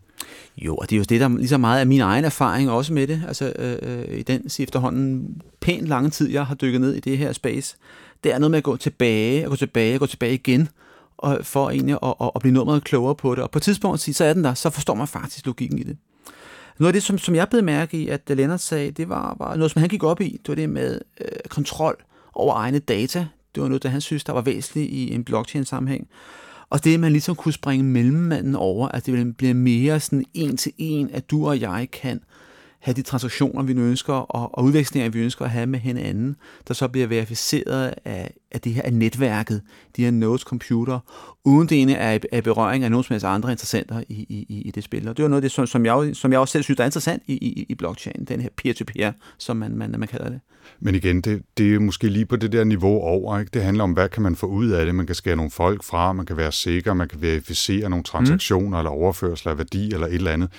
Jo, 0.58 0.76
og 0.76 0.90
det 0.90 0.96
er 0.96 0.98
jo 0.98 1.06
det, 1.10 1.22
der 1.22 1.38
lige 1.38 1.48
så 1.48 1.58
meget 1.58 1.80
af 1.80 1.88
min 1.88 2.02
egen 2.02 2.26
erfaring 2.26 2.70
også 2.70 2.94
med 2.94 3.08
det. 3.08 3.24
Altså 3.28 3.54
øh, 3.60 3.78
øh, 3.82 4.18
i 4.18 4.24
den 4.24 4.50
efterhånden 4.60 5.42
pænt 5.60 5.88
lange 5.88 6.10
tid, 6.10 6.30
jeg 6.30 6.46
har 6.46 6.56
dykket 6.56 6.82
ned 6.82 6.94
i 6.94 7.00
det 7.00 7.18
her 7.18 7.34
space, 7.34 7.78
det 8.24 8.34
er 8.34 8.40
noget 8.40 8.52
med 8.52 8.58
at 8.58 8.64
gå 8.64 8.78
tilbage, 8.78 9.46
og 9.46 9.50
gå 9.50 9.56
tilbage, 9.56 9.96
og 9.96 10.00
gå 10.00 10.06
tilbage 10.06 10.34
igen, 10.34 10.70
og 11.24 11.46
for 11.46 11.70
egentlig 11.70 11.98
at, 12.04 12.14
at, 12.22 12.32
at 12.36 12.42
blive 12.42 12.54
noget 12.54 12.84
klogere 12.84 13.16
på 13.16 13.36
det. 13.36 13.44
Og 13.44 13.52
på 13.52 13.60
et 13.60 13.64
tidspunkt, 13.64 14.02
så 14.02 14.24
er 14.24 14.34
den 14.34 14.44
der, 14.44 14.54
så 14.54 14.70
forstår 14.70 14.94
man 14.96 15.08
faktisk 15.08 15.46
logikken 15.46 15.80
i 15.80 15.84
det. 15.84 15.98
Noget 16.80 16.88
af 16.90 16.94
det, 16.94 17.04
som, 17.04 17.18
som 17.18 17.36
jeg 17.36 17.50
blev 17.50 17.64
mærke 17.64 17.98
i, 17.98 18.08
at 18.08 18.22
Lennart 18.28 18.62
sagde, 18.62 18.92
det 18.92 19.10
var, 19.10 19.36
var 19.40 19.56
noget, 19.56 19.72
som 19.72 19.80
han 19.80 19.90
gik 19.90 20.04
op 20.04 20.22
i, 20.22 20.30
det 20.30 20.48
var 20.48 20.56
det 20.56 20.70
med 20.70 21.00
øh, 21.22 21.28
kontrol 21.50 22.04
over 22.34 22.56
egne 22.56 22.80
data. 22.80 23.28
Det 23.56 23.64
var 23.64 23.70
noget, 23.70 23.84
der 23.84 23.90
han 23.90 24.02
synes, 24.02 24.24
der 24.24 24.34
var 24.34 24.42
væsentligt 24.42 24.92
i 24.92 25.14
en 25.14 25.24
blockchain-sammenhæng. 25.24 26.08
Og 26.70 26.84
det, 26.84 26.94
at 26.94 27.00
man 27.00 27.12
ligesom 27.12 27.36
kunne 27.36 27.54
springe 27.54 27.86
mellemmanden 27.86 28.56
over, 28.56 28.88
at 28.88 29.06
det 29.06 29.38
bliver 29.38 29.54
mere 29.54 30.00
sådan 30.00 30.26
en 30.34 30.58
til 30.58 30.72
en, 30.78 31.10
at 31.14 31.32
du 31.32 31.48
og 31.48 31.62
jeg 31.62 31.88
kan 31.92 32.22
have 32.84 32.96
de 32.96 33.02
transaktioner, 33.02 33.64
vi 33.64 33.74
nu 33.74 33.82
ønsker, 33.82 34.14
og, 34.14 34.58
og 34.58 34.64
udvekslinger, 34.64 35.10
vi 35.10 35.20
ønsker 35.20 35.46
at 35.46 35.52
have 35.52 35.66
med 35.66 35.80
hinanden, 35.80 36.36
der 36.68 36.74
så 36.74 36.88
bliver 36.88 37.08
verificeret 37.08 37.94
af, 38.06 38.34
af 38.52 38.62
det 38.62 38.74
her 38.74 38.82
af 38.82 38.94
netværket, 38.94 39.62
de 39.96 40.04
her 40.04 40.12
nodes 40.12 40.42
computer, 40.42 41.00
uden 41.46 41.70
det 41.70 41.82
ene 41.82 41.94
er 41.94 42.20
af 42.32 42.44
berøring 42.44 42.84
af 42.84 42.92
nogen 42.92 43.04
som 43.04 43.14
helst 43.14 43.26
andre 43.26 43.52
interessenter 43.52 44.04
i, 44.10 44.46
i, 44.50 44.62
i 44.62 44.72
det 44.72 44.84
spil. 44.84 45.08
Og 45.08 45.18
det 45.18 45.24
var 45.24 45.30
noget 45.30 45.42
af 45.42 45.42
det, 45.42 45.52
som, 45.52 45.68
som, 45.68 45.86
jeg, 45.86 46.10
som 46.14 46.32
jeg 46.32 46.40
også 46.40 46.52
selv 46.52 46.64
synes 46.64 46.80
er 46.80 46.86
interessant 46.86 47.24
i, 47.28 47.34
i, 47.34 47.66
i 47.70 47.76
blockchain, 47.76 48.26
den 48.26 48.42
her 48.42 48.50
peer-to-peer, 48.58 49.12
som 49.38 49.58
man, 49.58 49.76
man, 49.78 49.96
man 49.98 50.08
kalder 50.08 50.30
det. 50.30 50.40
Men 50.80 50.96
igen, 50.96 51.22
det, 51.22 51.44
det 51.58 51.76
er 51.76 51.80
måske 51.80 52.08
lige 52.08 52.26
på 52.26 52.36
det 52.36 52.52
der 52.52 52.64
niveau 52.64 53.00
over. 53.00 53.40
Ikke? 53.40 53.50
Det 53.54 53.64
handler 53.64 53.84
om, 53.84 53.92
hvad 53.92 54.10
kan 54.10 54.24
man 54.24 54.36
få 54.36 54.48
ud 54.48 54.70
af 54.70 54.86
det. 54.86 54.96
Man 54.96 55.06
kan 55.06 55.16
skære 55.16 55.36
nogle 55.36 55.52
folk 55.52 55.84
fra, 55.84 56.14
man 56.14 56.26
kan 56.26 56.38
være 56.38 56.52
sikker, 56.52 56.94
man 56.94 57.08
kan 57.08 57.22
verificere 57.22 57.90
nogle 57.90 58.04
transaktioner 58.04 58.78
mm. 58.78 58.80
eller 58.80 58.92
overførsler 58.92 59.52
af 59.52 59.58
værdi 59.58 59.94
eller 59.94 60.08
et 60.08 60.14
eller 60.14 60.32
andet. 60.32 60.50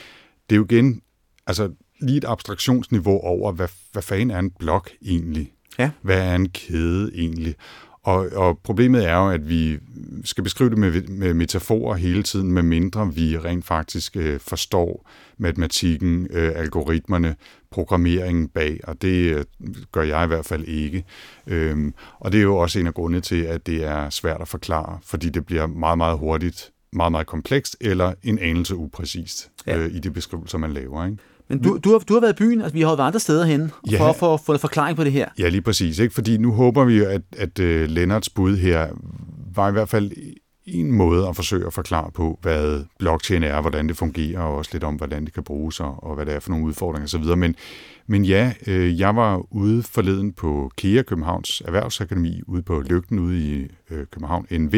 Det 0.50 0.56
er 0.56 0.58
jo 0.58 0.64
igen, 0.70 1.00
altså 1.46 1.70
lige 2.00 2.16
et 2.16 2.24
abstraktionsniveau 2.24 3.20
over, 3.20 3.52
hvad, 3.52 3.68
hvad 3.92 4.02
fanden 4.02 4.30
er 4.30 4.38
en 4.38 4.50
blok 4.50 4.90
egentlig? 5.02 5.52
Ja. 5.78 5.90
Hvad 6.02 6.18
er 6.18 6.34
en 6.34 6.48
kæde 6.48 7.10
egentlig? 7.14 7.54
Og, 8.02 8.28
og 8.32 8.58
problemet 8.58 9.08
er 9.08 9.16
jo, 9.16 9.30
at 9.30 9.48
vi 9.48 9.78
skal 10.24 10.44
beskrive 10.44 10.70
det 10.70 10.78
med, 10.78 11.02
med 11.02 11.34
metaforer 11.34 11.96
hele 11.96 12.22
tiden, 12.22 12.52
med 12.52 12.62
mindre 12.62 13.14
vi 13.14 13.38
rent 13.38 13.64
faktisk 13.64 14.16
øh, 14.16 14.40
forstår 14.40 15.10
matematikken, 15.38 16.26
øh, 16.30 16.52
algoritmerne, 16.56 17.36
programmeringen 17.70 18.48
bag, 18.48 18.80
og 18.84 19.02
det 19.02 19.36
øh, 19.36 19.44
gør 19.92 20.02
jeg 20.02 20.24
i 20.24 20.26
hvert 20.26 20.46
fald 20.46 20.64
ikke. 20.64 21.04
Øhm, 21.46 21.94
og 22.20 22.32
det 22.32 22.38
er 22.38 22.42
jo 22.42 22.56
også 22.56 22.78
en 22.78 22.86
af 22.86 22.94
grundene 22.94 23.20
til, 23.20 23.42
at 23.42 23.66
det 23.66 23.84
er 23.84 24.10
svært 24.10 24.40
at 24.40 24.48
forklare, 24.48 24.98
fordi 25.02 25.28
det 25.28 25.46
bliver 25.46 25.66
meget, 25.66 25.98
meget 25.98 26.18
hurtigt 26.18 26.70
meget, 26.94 27.12
meget 27.12 27.26
komplekst, 27.26 27.76
eller 27.80 28.14
en 28.22 28.38
anelse 28.38 28.76
upræcist 28.76 29.50
ja. 29.66 29.78
øh, 29.78 29.94
i 29.94 29.98
de 29.98 30.10
beskrivelser, 30.10 30.58
man 30.58 30.72
laver. 30.72 31.04
Ikke? 31.04 31.18
Men 31.54 31.62
du, 31.62 31.78
du, 31.84 31.90
har, 31.90 31.98
du 31.98 32.14
har 32.14 32.20
været 32.20 32.32
i 32.32 32.36
byen, 32.36 32.60
altså 32.60 32.74
vi 32.74 32.80
har 32.80 32.96
været 32.96 33.06
andre 33.06 33.20
steder 33.20 33.44
hen, 33.44 33.70
ja, 33.90 34.00
for 34.00 34.08
at 34.08 34.16
få, 34.16 34.36
få 34.36 34.52
en 34.52 34.58
forklaring 34.58 34.96
på 34.96 35.04
det 35.04 35.12
her. 35.12 35.28
Ja, 35.38 35.48
lige 35.48 35.62
præcis. 35.62 35.98
Ikke? 35.98 36.14
Fordi 36.14 36.36
nu 36.36 36.52
håber 36.52 36.84
vi 36.84 37.00
at, 37.00 37.22
at 37.36 37.58
uh, 37.58 37.66
Lennarts 37.66 38.30
bud 38.30 38.56
her 38.56 38.88
var 39.54 39.68
i 39.68 39.72
hvert 39.72 39.88
fald 39.88 40.12
en 40.66 40.92
måde 40.92 41.28
at 41.28 41.36
forsøge 41.36 41.66
at 41.66 41.72
forklare 41.72 42.10
på, 42.10 42.38
hvad 42.42 42.84
blockchain 42.98 43.42
er, 43.42 43.60
hvordan 43.60 43.88
det 43.88 43.96
fungerer, 43.96 44.40
og 44.40 44.56
også 44.56 44.70
lidt 44.72 44.84
om, 44.84 44.94
hvordan 44.94 45.24
det 45.24 45.34
kan 45.34 45.42
bruges, 45.42 45.80
og, 45.80 46.04
og 46.04 46.14
hvad 46.14 46.26
det 46.26 46.34
er 46.34 46.40
for 46.40 46.50
nogle 46.50 46.64
udfordringer 46.64 47.04
osv. 47.04 47.36
Men, 47.36 47.56
men 48.06 48.24
ja, 48.24 48.52
øh, 48.66 49.00
jeg 49.00 49.16
var 49.16 49.42
ude 49.50 49.82
forleden 49.82 50.32
på 50.32 50.70
KEA, 50.76 51.02
Københavns 51.02 51.62
Erhvervsakademi, 51.64 52.42
ude 52.46 52.62
på 52.62 52.80
Lygten 52.80 53.18
ude 53.18 53.38
i 53.38 53.66
øh, 53.90 54.06
København 54.12 54.46
NV, 54.50 54.74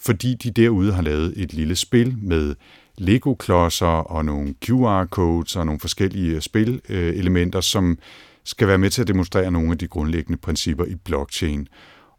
fordi 0.00 0.34
de 0.34 0.50
derude 0.50 0.92
har 0.92 1.02
lavet 1.02 1.32
et 1.36 1.52
lille 1.52 1.76
spil 1.76 2.14
med 2.22 2.54
Lego-klodser 2.98 3.86
og 3.86 4.24
nogle 4.24 4.54
QR-codes 4.64 5.56
og 5.56 5.66
nogle 5.66 5.80
forskellige 5.80 6.34
øh, 6.34 6.40
spilelementer, 6.40 7.58
øh, 7.58 7.62
som 7.62 7.98
skal 8.44 8.68
være 8.68 8.78
med 8.78 8.90
til 8.90 9.02
at 9.02 9.08
demonstrere 9.08 9.50
nogle 9.50 9.72
af 9.72 9.78
de 9.78 9.88
grundlæggende 9.88 10.38
principper 10.38 10.84
i 10.84 10.94
blockchain. 10.94 11.68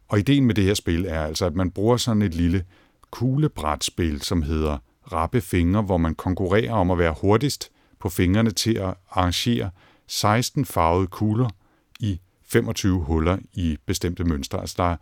Og 0.08 0.18
ideen 0.18 0.44
med 0.44 0.54
det 0.54 0.64
her 0.64 0.74
spil 0.74 1.06
er 1.08 1.22
altså, 1.22 1.46
at 1.46 1.54
man 1.54 1.70
bruger 1.70 1.96
sådan 1.96 2.22
et 2.22 2.34
lille 2.34 2.64
kuglebrætspil, 3.10 4.20
som 4.20 4.42
hedder 4.42 4.78
Rappe 5.12 5.40
Fingre, 5.40 5.82
hvor 5.82 5.96
man 5.96 6.14
konkurrerer 6.14 6.72
om 6.72 6.90
at 6.90 6.98
være 6.98 7.14
hurtigst 7.20 7.70
på 7.98 8.08
fingrene 8.08 8.50
til 8.50 8.74
at 8.76 8.94
arrangere 9.10 9.70
16 10.06 10.64
farvede 10.64 11.06
kugler 11.06 11.48
i 12.00 12.20
25 12.44 13.00
huller 13.00 13.38
i 13.52 13.78
bestemte 13.86 14.24
mønstre. 14.24 14.60
Altså 14.60 14.74
der 14.78 14.84
er 14.84 14.96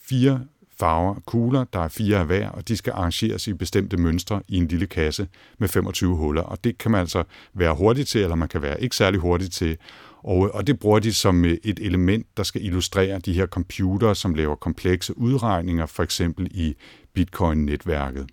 fire 0.00 0.40
farver 0.78 1.14
kugler, 1.26 1.64
der 1.64 1.80
er 1.80 1.88
fire 1.88 2.18
af 2.18 2.26
hver, 2.26 2.48
og 2.48 2.68
de 2.68 2.76
skal 2.76 2.92
arrangeres 2.92 3.46
i 3.46 3.52
bestemte 3.52 3.96
mønstre 3.96 4.42
i 4.48 4.56
en 4.56 4.68
lille 4.68 4.86
kasse 4.86 5.28
med 5.58 5.68
25 5.68 6.16
huller. 6.16 6.42
Og 6.42 6.64
det 6.64 6.78
kan 6.78 6.90
man 6.90 7.00
altså 7.00 7.24
være 7.54 7.74
hurtig 7.74 8.06
til, 8.06 8.20
eller 8.20 8.36
man 8.36 8.48
kan 8.48 8.62
være 8.62 8.82
ikke 8.82 8.96
særlig 8.96 9.20
hurtig 9.20 9.50
til. 9.50 9.76
Og, 10.22 10.54
og 10.54 10.66
det 10.66 10.78
bruger 10.78 10.98
de 10.98 11.12
som 11.12 11.44
et 11.44 11.78
element, 11.80 12.26
der 12.36 12.42
skal 12.42 12.64
illustrere 12.64 13.18
de 13.18 13.32
her 13.32 13.46
computere, 13.46 14.14
som 14.14 14.34
laver 14.34 14.54
komplekse 14.54 15.18
udregninger, 15.18 15.86
for 15.86 16.02
eksempel 16.02 16.48
i 16.50 16.74
Bitcoin-netværket. 17.12 18.26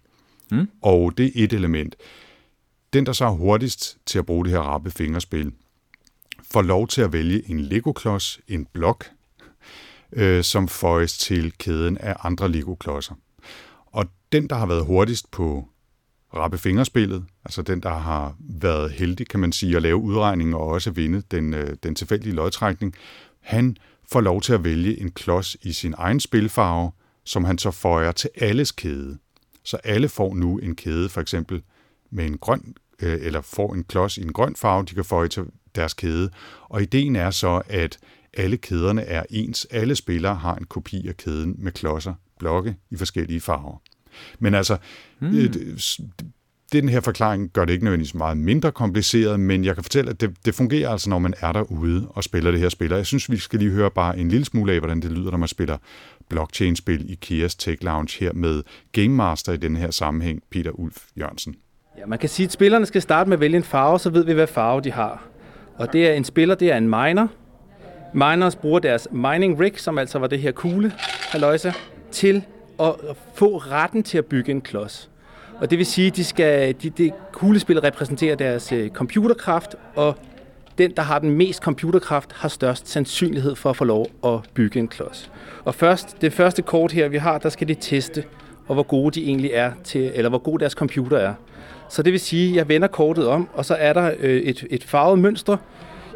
Mm. 0.51 0.67
Og 0.81 1.17
det 1.17 1.25
er 1.25 1.43
et 1.43 1.53
element. 1.53 1.95
Den, 2.93 3.05
der 3.05 3.13
så 3.13 3.25
er 3.25 3.29
hurtigst 3.29 3.98
til 4.05 4.19
at 4.19 4.25
bruge 4.25 4.45
det 4.45 4.51
her 4.51 4.60
rappe 4.60 4.91
fingerspil, 4.91 5.51
får 6.51 6.62
lov 6.62 6.88
til 6.88 7.01
at 7.01 7.13
vælge 7.13 7.50
en 7.50 7.60
Lego-klods, 7.60 8.39
en 8.48 8.67
blok, 8.74 9.05
øh, 10.13 10.44
som 10.44 10.68
føjes 10.68 11.18
til 11.18 11.53
kæden 11.58 11.98
af 11.98 12.15
andre 12.24 12.51
Lego-klodser. 12.51 13.15
Og 13.86 14.06
den, 14.32 14.48
der 14.48 14.56
har 14.56 14.65
været 14.65 14.86
hurtigst 14.86 15.32
på 15.32 15.68
rappe 16.34 16.58
fingerspillet, 16.58 17.25
altså 17.46 17.62
den, 17.62 17.84
der 17.84 17.94
har 17.94 18.36
været 18.39 18.91
heldig, 18.91 19.27
kan 19.27 19.39
man 19.39 19.51
sige, 19.51 19.75
at 19.75 19.82
lave 19.82 19.98
udregningen 19.98 20.53
og 20.53 20.68
også 20.68 20.91
vinde 20.91 21.22
den, 21.32 21.53
øh, 21.53 21.75
den 21.84 21.96
tilfældige 21.96 22.34
lodtrækning, 22.34 22.96
han 23.39 23.77
får 24.12 24.22
lov 24.22 24.41
til 24.41 24.53
at 24.53 24.63
vælge 24.63 25.01
en 25.01 25.12
klods 25.12 25.58
i 25.62 25.72
sin 25.72 25.94
egen 25.98 26.20
spilfarve, 26.20 26.91
som 27.25 27.44
han 27.44 27.58
så 27.58 27.72
føjer 27.72 28.12
til 28.12 28.30
alles 28.36 28.72
kæde. 28.72 29.18
Så 29.63 29.77
alle 29.84 30.10
får 30.10 30.34
nu 30.34 30.58
en 30.58 30.75
kæde, 30.75 31.10
for 31.10 31.22
eksempel 31.22 31.62
med 32.12 32.25
en 32.25 32.38
grøn, 32.38 32.75
øh, 33.01 33.20
eller 33.22 33.41
får 33.41 33.74
en 33.74 33.84
klods 33.84 34.18
i 34.18 34.22
en 34.22 34.34
grøn 34.34 34.56
farve, 34.56 34.86
de 34.86 34.96
kan 34.96 35.06
føje 35.06 35.27
til 35.27 35.44
deres 35.75 35.93
kæde. 35.93 36.29
Og 36.69 36.81
ideen 36.81 37.15
er 37.15 37.31
så, 37.31 37.61
at 37.69 37.97
alle 38.33 38.57
kæderne 38.57 39.01
er 39.01 39.23
ens. 39.29 39.67
Alle 39.71 39.95
spillere 39.95 40.35
har 40.35 40.55
en 40.55 40.65
kopi 40.65 41.07
af 41.07 41.17
kæden 41.17 41.55
med 41.57 41.71
klodser, 41.71 42.13
blokke 42.39 42.75
i 42.91 42.95
forskellige 42.95 43.41
farver. 43.41 43.81
Men 44.39 44.53
altså, 44.53 44.77
mm. 45.19 45.37
øh, 45.37 45.53
den 46.71 46.89
her 46.89 47.01
forklaring 47.01 47.49
gør 47.49 47.65
det 47.65 47.73
ikke 47.73 47.85
nødvendigvis 47.85 48.13
meget 48.13 48.37
mindre 48.37 48.71
kompliceret, 48.71 49.39
men 49.39 49.65
jeg 49.65 49.75
kan 49.75 49.83
fortælle, 49.83 50.09
at 50.09 50.21
det, 50.21 50.35
det 50.45 50.55
fungerer 50.55 50.89
altså, 50.89 51.09
når 51.09 51.19
man 51.19 51.33
er 51.39 51.51
derude 51.51 52.07
og 52.09 52.23
spiller 52.23 52.51
det 52.51 52.59
her 52.59 52.69
spil. 52.69 52.91
Jeg 52.91 53.05
synes, 53.05 53.31
vi 53.31 53.37
skal 53.37 53.59
lige 53.59 53.71
høre 53.71 53.91
bare 53.91 54.17
en 54.17 54.29
lille 54.29 54.45
smule 54.45 54.73
af, 54.73 54.79
hvordan 54.79 55.01
det 55.01 55.11
lyder, 55.11 55.31
når 55.31 55.37
man 55.37 55.47
spiller 55.47 55.77
blockchain-spil 56.29 57.11
i 57.11 57.15
Kias 57.21 57.55
Tech 57.55 57.83
Lounge 57.83 58.19
her 58.19 58.33
med 58.33 58.63
Game 58.91 59.07
Master 59.07 59.53
i 59.53 59.57
den 59.57 59.77
her 59.77 59.91
sammenhæng, 59.91 60.43
Peter 60.51 60.71
Ulf 60.71 60.97
Jørgensen. 61.19 61.55
Ja, 61.97 62.05
man 62.05 62.19
kan 62.19 62.29
sige, 62.29 62.45
at 62.45 62.51
spillerne 62.51 62.85
skal 62.85 63.01
starte 63.01 63.29
med 63.29 63.37
at 63.37 63.41
vælge 63.41 63.57
en 63.57 63.63
farve, 63.63 63.99
så 63.99 64.09
ved 64.09 64.25
vi, 64.25 64.33
hvad 64.33 64.47
farve 64.47 64.81
de 64.81 64.91
har. 64.91 65.30
Og 65.81 65.93
det 65.93 66.09
er 66.09 66.13
en 66.13 66.23
spiller, 66.23 66.55
det 66.55 66.71
er 66.71 66.77
en 66.77 66.89
miner, 66.89 67.27
Miners 68.13 68.55
bruger 68.55 68.79
deres 68.79 69.07
mining 69.11 69.59
rig, 69.59 69.79
som 69.79 69.97
altså 69.97 70.19
var 70.19 70.27
det 70.27 70.39
her 70.39 70.51
kugle, 70.51 70.91
haløjse, 71.31 71.73
til 72.11 72.43
at 72.79 72.93
få 73.33 73.57
retten 73.57 74.03
til 74.03 74.17
at 74.17 74.25
bygge 74.25 74.51
en 74.51 74.61
klods. 74.61 75.09
Og 75.57 75.69
det 75.69 75.77
vil 75.77 75.85
sige, 75.85 76.07
at 76.07 76.15
de 76.15 76.23
skal, 76.23 76.75
de, 76.81 76.89
det 76.89 77.13
kuglespil 77.31 77.79
repræsenterer 77.79 78.35
deres 78.35 78.71
øh, 78.71 78.89
computerkraft, 78.89 79.75
og 79.95 80.15
den, 80.77 80.91
der 80.91 81.01
har 81.01 81.19
den 81.19 81.31
mest 81.31 81.63
computerkraft, 81.63 82.33
har 82.33 82.50
størst 82.50 82.88
sandsynlighed 82.88 83.55
for 83.55 83.69
at 83.69 83.75
få 83.75 83.83
lov 83.83 84.07
at 84.25 84.39
bygge 84.53 84.79
en 84.79 84.88
klods. 84.88 85.31
Og 85.65 85.75
først, 85.75 86.21
det 86.21 86.33
første 86.33 86.61
kort 86.61 86.91
her, 86.91 87.07
vi 87.07 87.17
har, 87.17 87.38
der 87.38 87.50
skal 87.50 87.67
de 87.67 87.75
teste, 87.75 88.23
og 88.67 88.73
hvor 88.73 88.83
gode 88.83 89.11
de 89.11 89.25
egentlig 89.25 89.51
er 89.53 89.71
til, 89.83 90.11
eller 90.15 90.29
hvor 90.29 90.39
god 90.39 90.59
deres 90.59 90.73
computer 90.73 91.17
er. 91.17 91.33
Så 91.91 92.03
det 92.03 92.13
vil 92.13 92.19
sige, 92.19 92.50
at 92.50 92.55
jeg 92.55 92.67
vender 92.69 92.88
kortet 92.88 93.27
om, 93.27 93.50
og 93.53 93.65
så 93.65 93.75
er 93.75 93.93
der 93.93 94.12
øh, 94.19 94.41
et, 94.41 94.67
et 94.69 94.83
farvet 94.83 95.19
mønster 95.19 95.57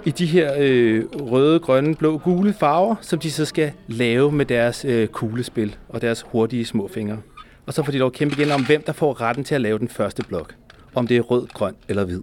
i 0.05 0.11
de 0.11 0.25
her 0.25 0.53
øh, 0.57 1.03
røde, 1.13 1.59
grønne, 1.59 1.95
blå, 1.95 2.17
gule 2.17 2.53
farver, 2.53 2.95
som 3.01 3.19
de 3.19 3.31
så 3.31 3.45
skal 3.45 3.71
lave 3.87 4.31
med 4.31 4.45
deres 4.45 4.85
øh, 4.85 5.07
kuglespil 5.07 5.75
og 5.89 6.01
deres 6.01 6.21
hurtige 6.21 6.65
små 6.65 6.87
fingre. 6.87 7.17
Og 7.65 7.73
så 7.73 7.83
får 7.83 7.91
de 7.91 7.97
lov 7.97 8.07
at 8.07 8.13
kæmpe 8.13 8.35
igen 8.41 8.51
om, 8.51 8.65
hvem 8.65 8.83
der 8.83 8.93
får 8.93 9.21
retten 9.21 9.43
til 9.43 9.55
at 9.55 9.61
lave 9.61 9.79
den 9.79 9.87
første 9.87 10.23
blok. 10.23 10.55
Om 10.93 11.07
det 11.07 11.17
er 11.17 11.21
rød, 11.21 11.47
grøn 11.47 11.75
eller 11.87 12.05
hvid. 12.05 12.21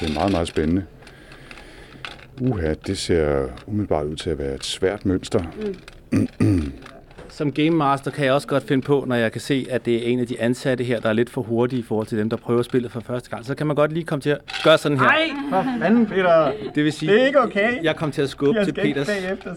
Det 0.00 0.10
er 0.10 0.14
meget, 0.14 0.32
meget 0.32 0.48
spændende. 0.48 0.84
Uha, 2.40 2.74
det 2.86 2.98
ser 2.98 3.46
umiddelbart 3.66 4.06
ud 4.06 4.16
til 4.16 4.30
at 4.30 4.38
være 4.38 4.54
et 4.54 4.64
svært 4.64 5.06
mønster. 5.06 5.42
Mm. 6.40 6.72
Som 7.28 7.52
Game 7.52 7.70
Master 7.70 8.10
kan 8.10 8.24
jeg 8.24 8.32
også 8.32 8.48
godt 8.48 8.62
finde 8.62 8.82
på, 8.82 9.04
når 9.06 9.16
jeg 9.16 9.32
kan 9.32 9.40
se, 9.40 9.66
at 9.70 9.86
det 9.86 9.94
er 9.96 10.12
en 10.12 10.20
af 10.20 10.26
de 10.26 10.40
ansatte 10.40 10.84
her, 10.84 11.00
der 11.00 11.08
er 11.08 11.12
lidt 11.12 11.30
for 11.30 11.42
hurtige 11.42 11.80
i 11.80 11.82
forhold 11.82 12.06
til 12.06 12.18
dem, 12.18 12.30
der 12.30 12.36
prøver 12.36 12.62
spillet 12.62 12.92
for 12.92 13.00
første 13.00 13.30
gang. 13.30 13.44
Så 13.46 13.54
kan 13.54 13.66
man 13.66 13.76
godt 13.76 13.92
lige 13.92 14.04
komme 14.04 14.20
til 14.22 14.30
at 14.30 14.38
gøre 14.64 14.78
sådan 14.78 14.98
her. 14.98 15.04
Nej, 15.06 15.28
for 15.50 15.64
fanden, 15.80 16.06
Peter. 16.06 16.52
Det 16.74 16.84
vil 16.84 16.92
sige, 16.92 17.12
Det 17.12 17.22
er 17.22 17.26
ikke 17.26 17.40
okay. 17.40 17.82
jeg 17.84 17.96
kom 17.96 18.10
til 18.10 18.22
at 18.22 18.28
skubbe 18.28 18.64
til 18.64 18.72
Peters. 18.72 19.08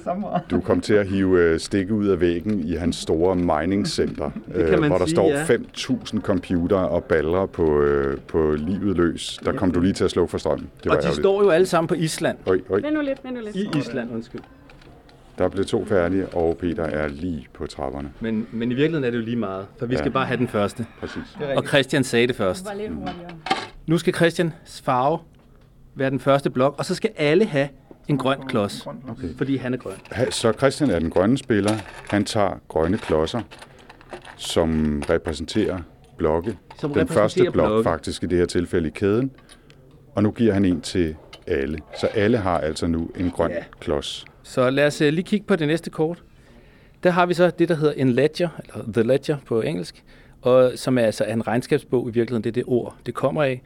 sommer. 0.04 0.40
Du 0.52 0.60
kom 0.62 0.82
til 0.82 0.94
at 0.94 1.08
hive 1.08 1.40
øh, 1.40 1.60
stikket 1.60 1.94
ud 1.94 2.08
af 2.08 2.22
væggen 2.22 2.60
i 2.60 2.76
hans 2.76 2.96
store 2.96 3.36
mining 3.36 3.88
center, 3.88 4.32
kan 4.70 4.80
man 4.82 4.90
hvor 4.90 4.98
der 4.98 5.06
sige, 5.06 5.16
står 5.16 5.30
ja. 5.30 5.44
5.000 5.44 6.22
computer 6.22 6.78
og 6.78 7.04
baller 7.04 7.46
på, 7.46 7.82
øh, 7.82 8.18
på 8.28 8.56
livet 8.58 8.98
løs. 8.98 9.40
Der 9.46 9.52
kom 9.52 9.72
du 9.72 9.80
lige 9.80 9.94
til 9.94 10.04
at 10.04 10.12
slå 10.12 10.28
for 10.28 10.38
strømmen. 10.38 10.70
Det 10.84 10.90
var 10.90 10.96
Og 10.96 11.02
de 11.02 11.06
ærgerligt. 11.08 11.24
står 11.24 11.44
jo 11.44 11.50
alle 11.50 11.66
sammen 11.68 11.88
på 11.88 11.94
Island. 11.94 12.38
Øj, 12.46 12.60
øj. 12.70 12.80
Vent 12.82 12.94
nu 12.94 13.02
lidt, 13.02 13.24
vent 13.24 13.36
nu 13.36 13.42
lidt. 13.44 13.56
I 13.56 13.70
Island, 13.80 14.10
undskyld. 14.14 14.42
Der 15.40 15.50
blev 15.50 15.66
to 15.66 15.86
færdige, 15.86 16.28
og 16.28 16.58
Peter 16.58 16.84
er 16.84 17.08
lige 17.08 17.48
på 17.54 17.68
trapperne. 17.68 18.12
Men, 18.20 18.48
men 18.52 18.72
i 18.72 18.76
virkeligheden 18.76 19.04
er 19.04 19.10
det 19.12 19.18
jo 19.18 19.24
lige 19.24 19.36
meget, 19.38 19.66
for 19.80 19.86
vi 19.86 19.96
skal 19.96 20.06
Ja. 20.10 20.14
bare 20.14 20.26
have 20.26 20.38
den 20.38 20.48
første. 20.48 20.86
Præcis. 21.00 21.38
Og 21.56 21.64
Christian 21.68 22.04
sagde 22.04 22.28
det 22.28 22.36
først. 22.36 22.60
Det 22.66 22.68
var 22.76 22.82
lidt 22.82 22.94
hurtigere. 22.94 23.32
Nu 23.88 23.98
skal 23.98 24.14
Christians 24.14 24.82
farve 24.86 25.20
være 25.96 26.10
den 26.10 26.20
første 26.20 26.50
blok, 26.50 26.76
og 26.78 26.86
så 26.86 26.96
skal 26.96 27.10
alle 27.18 27.46
have 27.46 27.70
en 28.08 28.18
grøn 28.18 28.38
klods, 28.48 28.88
Okay. 29.10 29.36
fordi 29.38 29.58
han 29.58 29.74
er 29.74 29.78
grøn. 29.78 29.94
Så 30.32 30.52
Christian 30.58 30.90
er 30.90 31.00
den 31.00 31.10
grønne 31.10 31.38
spiller. 31.38 31.74
Han 32.10 32.26
tager 32.26 32.60
grønne 32.68 32.98
klodser, 32.98 33.42
som 34.38 35.02
repræsenterer 35.10 35.80
blokke. 36.18 36.58
Som 36.80 36.90
den 36.94 37.02
repræsenterer 37.02 37.22
første 37.22 37.42
blok 37.52 37.54
blokke. 37.68 37.84
faktisk 37.84 38.24
i 38.24 38.26
det 38.26 38.38
her 38.38 38.46
tilfælde 38.46 38.88
i 38.88 38.92
kæden. 38.92 39.32
Og 40.16 40.24
nu 40.24 40.32
giver 40.32 40.54
han 40.54 40.66
en 40.66 40.82
til 40.82 41.16
alle. 41.48 41.80
Så 42.00 42.08
alle 42.08 42.38
har 42.38 42.58
altså 42.58 42.88
nu 42.88 43.10
en 43.16 43.32
grøn 43.32 43.52
Ja. 43.52 43.64
klods. 43.80 44.26
Så 44.50 44.70
lad 44.70 44.88
os 44.88 45.02
øh, 45.02 45.14
lige 45.14 45.24
kigge 45.24 45.46
på 45.46 45.56
det 45.56 45.68
næste 45.68 45.90
kort. 45.90 46.24
Der 47.04 47.10
har 47.10 47.26
vi 47.26 47.34
så 47.34 47.52
det, 47.60 47.70
der 47.70 47.76
hedder 47.76 47.94
en 47.94 48.10
ledger, 48.10 48.50
eller 48.60 48.92
the 48.94 49.04
ledger 49.04 49.38
på 49.46 49.62
engelsk, 49.62 50.04
og 50.42 50.72
som 50.76 50.98
er 50.98 51.02
altså 51.02 51.24
en 51.24 51.48
regnskabsbog 51.48 52.10
i 52.10 52.12
virkeligheden, 52.12 52.44
det 52.44 52.50
er 52.50 52.54
det 52.54 52.64
ord, 52.68 52.96
det 53.06 53.14
kommer 53.14 53.44
af. 53.44 53.62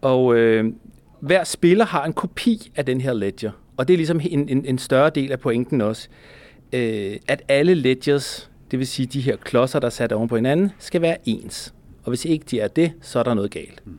Og 0.00 0.34
øh, 0.36 0.72
hver 1.20 1.44
spiller 1.44 1.84
har 1.84 2.04
en 2.04 2.12
kopi 2.12 2.72
af 2.76 2.86
den 2.86 3.00
her 3.00 3.12
ledger, 3.12 3.50
og 3.76 3.88
det 3.88 3.94
er 3.94 3.98
ligesom 3.98 4.20
en, 4.24 4.48
en, 4.48 4.66
en 4.66 4.78
større 4.78 5.10
del 5.10 5.32
af 5.32 5.40
pointen 5.40 5.80
også, 5.80 6.08
øh, 6.72 7.16
at 7.28 7.42
alle 7.48 7.74
ledgers, 7.74 8.50
det 8.70 8.78
vil 8.78 8.86
sige 8.86 9.06
de 9.06 9.20
her 9.20 9.36
klodser, 9.36 9.78
der 9.78 9.86
er 9.86 9.90
sat 9.90 10.12
oven 10.12 10.28
på 10.28 10.36
hinanden, 10.36 10.70
skal 10.78 11.02
være 11.02 11.16
ens. 11.24 11.74
Og 12.04 12.08
hvis 12.08 12.24
ikke 12.24 12.44
de 12.50 12.60
er 12.60 12.68
det, 12.68 12.92
så 13.00 13.18
er 13.18 13.22
der 13.22 13.34
noget 13.34 13.50
galt. 13.50 13.86
Mm. 13.86 13.98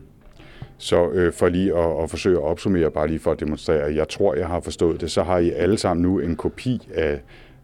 Så 0.83 1.09
øh, 1.09 1.33
for 1.33 1.49
lige 1.49 1.77
at, 1.77 2.03
at 2.03 2.09
forsøge 2.09 2.37
at 2.37 2.43
opsummere, 2.43 2.91
bare 2.91 3.07
lige 3.07 3.19
for 3.19 3.31
at 3.31 3.39
demonstrere, 3.39 3.81
at 3.81 3.95
jeg 3.95 4.09
tror, 4.09 4.35
jeg 4.35 4.47
har 4.47 4.59
forstået 4.59 5.01
det, 5.01 5.11
så 5.11 5.23
har 5.23 5.37
I 5.37 5.51
alle 5.51 5.77
sammen 5.77 6.03
nu 6.03 6.19
en 6.19 6.35
kopi 6.35 6.87
af 6.93 7.21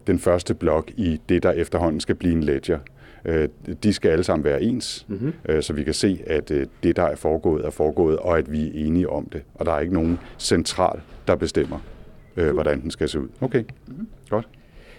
den 0.08 0.20
første 0.20 0.54
blok 0.54 0.92
i 0.98 1.22
det, 1.30 1.44
der 1.44 1.52
efterhånden 1.52 2.00
skal 2.00 2.16
blive 2.16 2.34
en 2.34 2.44
ledger. 2.44 2.80
Øh, 3.26 3.50
de 3.84 3.94
skal 3.94 4.10
alle 4.10 4.24
sammen 4.24 4.44
være 4.44 4.62
ens, 4.62 5.06
mm-hmm. 5.08 5.34
øh, 5.50 5.64
så 5.64 5.74
vi 5.74 5.84
kan 5.84 5.94
se, 5.94 6.22
at 6.28 6.52
øh, 6.52 6.66
det, 6.84 6.96
der 6.96 7.04
er 7.04 7.16
foregået, 7.16 7.66
er 7.66 7.70
foregået, 7.70 8.18
og 8.18 8.38
at 8.38 8.52
vi 8.52 8.68
er 8.68 8.72
enige 8.74 9.10
om 9.10 9.26
det. 9.26 9.42
Og 9.56 9.66
der 9.66 9.72
er 9.72 9.80
ikke 9.80 9.94
nogen 9.94 10.20
central, 10.38 11.00
der 11.28 11.36
bestemmer, 11.36 11.80
øh, 12.38 12.54
hvordan 12.54 12.82
den 12.82 12.92
skal 12.92 13.10
se 13.10 13.20
ud. 13.20 13.28
Okay, 13.42 13.64
mm-hmm. 13.88 14.08
godt. 14.30 14.48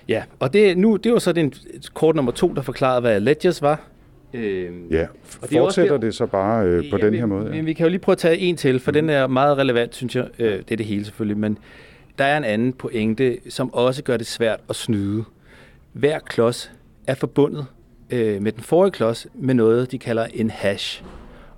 Ja, 0.08 0.22
og 0.38 0.52
det, 0.52 0.78
nu, 0.78 0.96
det 0.96 1.12
var 1.12 1.18
så 1.18 1.32
den 1.32 1.52
kort 1.94 2.16
nummer 2.16 2.32
to, 2.32 2.52
der 2.54 2.62
forklarede, 2.62 3.00
hvad 3.00 3.20
ledgers 3.20 3.62
var. 3.62 3.90
Øh, 4.34 4.92
Ja, 4.92 5.06
Og 5.42 5.50
det 5.50 5.56
er 5.56 5.60
også 5.60 5.74
fortsætter 5.76 5.90
der- 5.92 5.98
det 6.00 6.14
så 6.14 6.26
bare 6.26 6.66
øh, 6.66 6.90
på 6.90 6.96
Ja, 6.98 7.06
den 7.06 7.14
her 7.14 7.26
måde? 7.26 7.50
Men 7.50 7.66
vi 7.66 7.72
kan 7.72 7.86
jo 7.86 7.90
lige 7.90 8.00
prøve 8.00 8.12
at 8.14 8.18
tage 8.18 8.38
en 8.38 8.56
til, 8.56 8.80
for 8.80 8.90
mm. 8.90 8.94
den 8.94 9.10
er 9.10 9.26
meget 9.26 9.58
relevant, 9.58 9.94
synes 9.94 10.16
jeg. 10.16 10.28
Øh, 10.38 10.52
det 10.58 10.70
er 10.72 10.76
det 10.76 10.86
hele 10.86 11.04
selvfølgelig, 11.04 11.38
men 11.38 11.58
der 12.18 12.24
er 12.24 12.36
en 12.36 12.44
anden 12.44 12.72
pointe, 12.72 13.38
som 13.48 13.74
også 13.74 14.02
gør 14.02 14.16
det 14.16 14.26
svært 14.26 14.60
at 14.68 14.76
snyde. 14.76 15.24
Hver 15.92 16.18
klods 16.18 16.72
er 17.06 17.14
forbundet 17.14 17.66
øh, 18.10 18.42
med 18.42 18.52
den 18.52 18.62
forrige 18.62 18.90
klods 18.92 19.26
med 19.34 19.54
noget, 19.54 19.90
de 19.92 19.98
kalder 19.98 20.26
en 20.34 20.50
hash. 20.50 21.02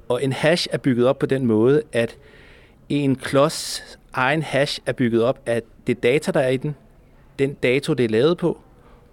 Og 0.08 0.24
en 0.24 0.32
hash 0.32 0.68
er 0.72 0.78
bygget 0.78 1.06
op 1.06 1.18
på 1.18 1.26
den 1.26 1.46
måde, 1.46 1.82
at 1.92 2.16
en 2.88 3.16
klods 3.16 3.82
egen 4.12 4.42
hash 4.42 4.80
er 4.86 4.92
bygget 4.92 5.22
op 5.22 5.40
af 5.46 5.62
det 5.86 6.02
data, 6.02 6.30
der 6.32 6.40
er 6.40 6.48
i 6.48 6.56
den, 6.56 6.74
den 7.38 7.54
dato, 7.54 7.92
det 7.94 8.04
er 8.04 8.08
lavet 8.08 8.38
på, 8.38 8.58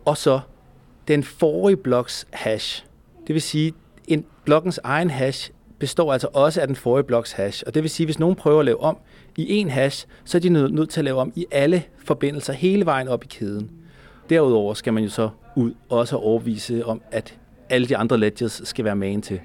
og 0.06 0.18
så 0.18 0.40
den 1.08 1.24
forrige 1.24 1.78
bloks 1.78 2.28
hash. 2.32 2.86
Det 3.30 3.34
vil 3.34 3.42
sige, 3.42 3.74
en 4.08 4.26
blokkens 4.46 4.80
egen 4.84 5.10
hash 5.10 5.52
består 5.80 6.14
altså 6.14 6.28
også 6.34 6.62
af 6.62 6.68
den 6.68 6.76
forrige 6.76 7.04
bloks 7.04 7.32
hash. 7.32 7.64
Og 7.68 7.74
det 7.74 7.84
vil 7.84 7.90
sige, 7.90 8.08
hvis 8.08 8.20
nogen 8.20 8.36
prøver 8.36 8.60
at 8.60 8.66
lave 8.66 8.82
om 8.82 8.98
i 9.38 9.54
en 9.54 9.70
hash, 9.70 10.08
så 10.26 10.38
er 10.38 10.40
de 10.40 10.50
nødt 10.50 10.74
nødt 10.74 10.90
til 10.90 11.02
at 11.02 11.06
lave 11.06 11.18
om 11.18 11.32
i 11.36 11.46
alle 11.52 11.84
forbindelser 12.06 12.54
hele 12.54 12.86
vejen 12.86 13.08
op 13.08 13.24
i 13.24 13.28
kæden. 13.28 13.72
Derudover 14.30 14.74
skal 14.74 14.94
man 14.94 15.04
jo 15.04 15.10
så 15.10 15.30
ud 15.56 15.74
også 15.90 16.16
overvise 16.16 16.86
om, 16.86 17.02
at 17.12 17.38
alle 17.70 17.88
de 17.88 17.98
andre 17.98 18.18
ledgers 18.18 18.62
skal 18.64 18.86
være 18.86 18.96
magen 18.96 19.22
til. 19.22 19.40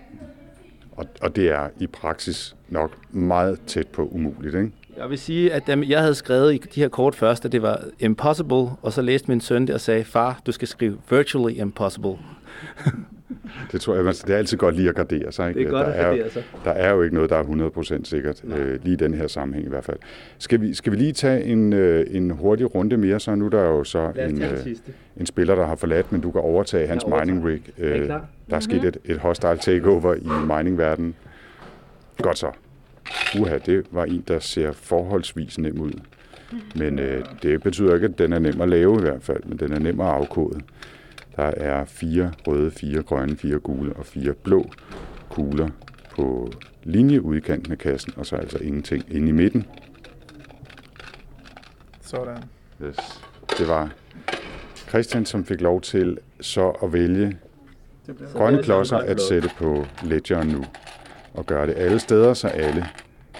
Og, 0.92 1.06
og 1.20 1.36
det 1.36 1.50
er 1.50 1.68
i 1.80 1.86
praksis 1.86 2.56
nok 2.68 3.14
meget 3.14 3.60
tæt 3.66 3.86
på 3.86 4.08
umuligt, 4.08 4.54
ikke? 4.54 4.70
Jeg 4.96 5.10
vil 5.10 5.18
sige, 5.18 5.52
at 5.52 5.88
jeg 5.88 6.00
havde 6.00 6.14
skrevet 6.14 6.54
i 6.54 6.58
de 6.74 6.80
her 6.80 6.88
kort 6.88 7.14
først, 7.14 7.44
at 7.44 7.52
det 7.52 7.62
var 7.62 7.84
impossible, 8.00 8.68
og 8.82 8.92
så 8.92 9.02
læste 9.02 9.28
min 9.28 9.40
søn 9.40 9.66
det 9.66 9.74
og 9.74 9.80
sagde, 9.80 10.04
far, 10.04 10.40
du 10.46 10.52
skal 10.52 10.68
skrive 10.68 10.98
virtually 11.10 11.60
impossible. 11.60 12.18
Det 13.72 13.80
tror 13.80 13.94
jeg, 13.94 14.04
man, 14.04 14.14
det 14.14 14.30
er 14.30 14.36
altid 14.36 14.56
godt 14.58 14.76
lige 14.76 14.88
at 14.88 14.94
gardere 14.94 15.32
sig. 15.32 15.48
Ikke? 15.48 15.60
Det 15.60 15.66
er 15.66 15.70
godt 15.70 15.86
der, 15.86 15.92
at 15.92 16.00
er, 16.00 16.08
gardere 16.08 16.30
sig. 16.30 16.42
der 16.64 16.70
er 16.70 16.92
jo 16.92 17.02
ikke 17.02 17.14
noget, 17.14 17.30
der 17.30 17.36
er 17.36 17.42
100% 18.00 18.04
sikkert, 18.04 18.42
øh, 18.44 18.78
lige 18.84 18.92
i 18.92 18.96
den 18.96 19.14
her 19.14 19.26
sammenhæng 19.26 19.66
i 19.66 19.68
hvert 19.68 19.84
fald. 19.84 19.96
Skal 20.38 20.60
vi, 20.60 20.74
skal 20.74 20.92
vi 20.92 20.96
lige 20.96 21.12
tage 21.12 21.44
en, 21.44 21.72
øh, 21.72 22.06
en 22.10 22.30
hurtig 22.30 22.74
runde 22.74 22.96
mere, 22.96 23.20
så 23.20 23.34
nu 23.34 23.46
er 23.46 23.50
der 23.50 23.62
jo 23.64 23.84
så 23.84 24.12
en, 24.28 24.42
øh, 24.42 24.58
en 25.16 25.26
spiller, 25.26 25.54
der 25.54 25.66
har 25.66 25.76
forladt, 25.76 26.12
men 26.12 26.20
du 26.20 26.30
kan 26.30 26.40
overtage 26.40 26.86
hans 26.86 27.04
mining 27.06 27.44
rig. 27.46 27.62
Er 27.78 27.96
Øh, 27.98 28.04
klar? 28.06 28.26
der 28.50 28.56
er 28.56 28.60
sket 28.60 28.84
et, 28.84 28.96
et 29.04 29.18
hostile 29.18 29.58
takeover 29.58 30.14
i 30.14 30.28
miningverdenen. 30.46 31.14
Godt 32.22 32.38
så. 32.38 32.50
Uha, 33.40 33.58
det 33.66 33.86
var 33.90 34.04
en, 34.04 34.24
der 34.28 34.38
ser 34.38 34.72
forholdsvis 34.72 35.58
nem 35.58 35.80
ud. 35.80 35.92
Men 36.74 36.98
øh, 36.98 37.24
det 37.42 37.62
betyder 37.62 37.94
ikke, 37.94 38.04
at 38.06 38.18
den 38.18 38.32
er 38.32 38.38
nem 38.38 38.60
at 38.60 38.68
lave 38.68 38.98
i 38.98 39.00
hvert 39.00 39.22
fald, 39.22 39.42
men 39.44 39.58
den 39.58 39.72
er 39.72 39.78
nem 39.78 40.00
at 40.00 40.06
afkode. 40.06 40.60
Der 41.36 41.42
er 41.42 41.84
fire 41.84 42.32
røde, 42.46 42.70
fire 42.70 43.02
grønne, 43.02 43.36
fire 43.36 43.58
gule 43.58 43.92
og 43.96 44.06
fire 44.06 44.34
blå 44.34 44.70
kugler 45.30 45.68
på 46.10 46.52
linje 46.82 47.22
ude 47.22 47.38
i 47.38 47.40
kanten 47.40 47.72
af 47.72 47.78
kassen, 47.78 48.12
og 48.16 48.26
så 48.26 48.36
altså 48.36 48.58
ingenting 48.58 49.04
inde 49.08 49.28
i 49.28 49.32
midten. 49.32 49.66
Sådan. 52.00 52.42
Yes. 52.82 52.96
Det 53.58 53.68
var 53.68 53.90
Christian, 54.88 55.26
som 55.26 55.44
fik 55.44 55.60
lov 55.60 55.80
til 55.80 56.18
så 56.40 56.68
at 56.68 56.92
vælge 56.92 57.38
Det 58.06 58.16
grønne 58.32 58.62
klodser 58.62 58.96
at 58.96 59.20
sætte 59.20 59.50
på 59.58 59.86
ledgeren 60.02 60.48
nu. 60.48 60.64
Og 61.34 61.46
gøre 61.46 61.66
det 61.66 61.74
alle 61.76 61.98
steder, 61.98 62.34
så 62.34 62.48
alle 62.48 62.86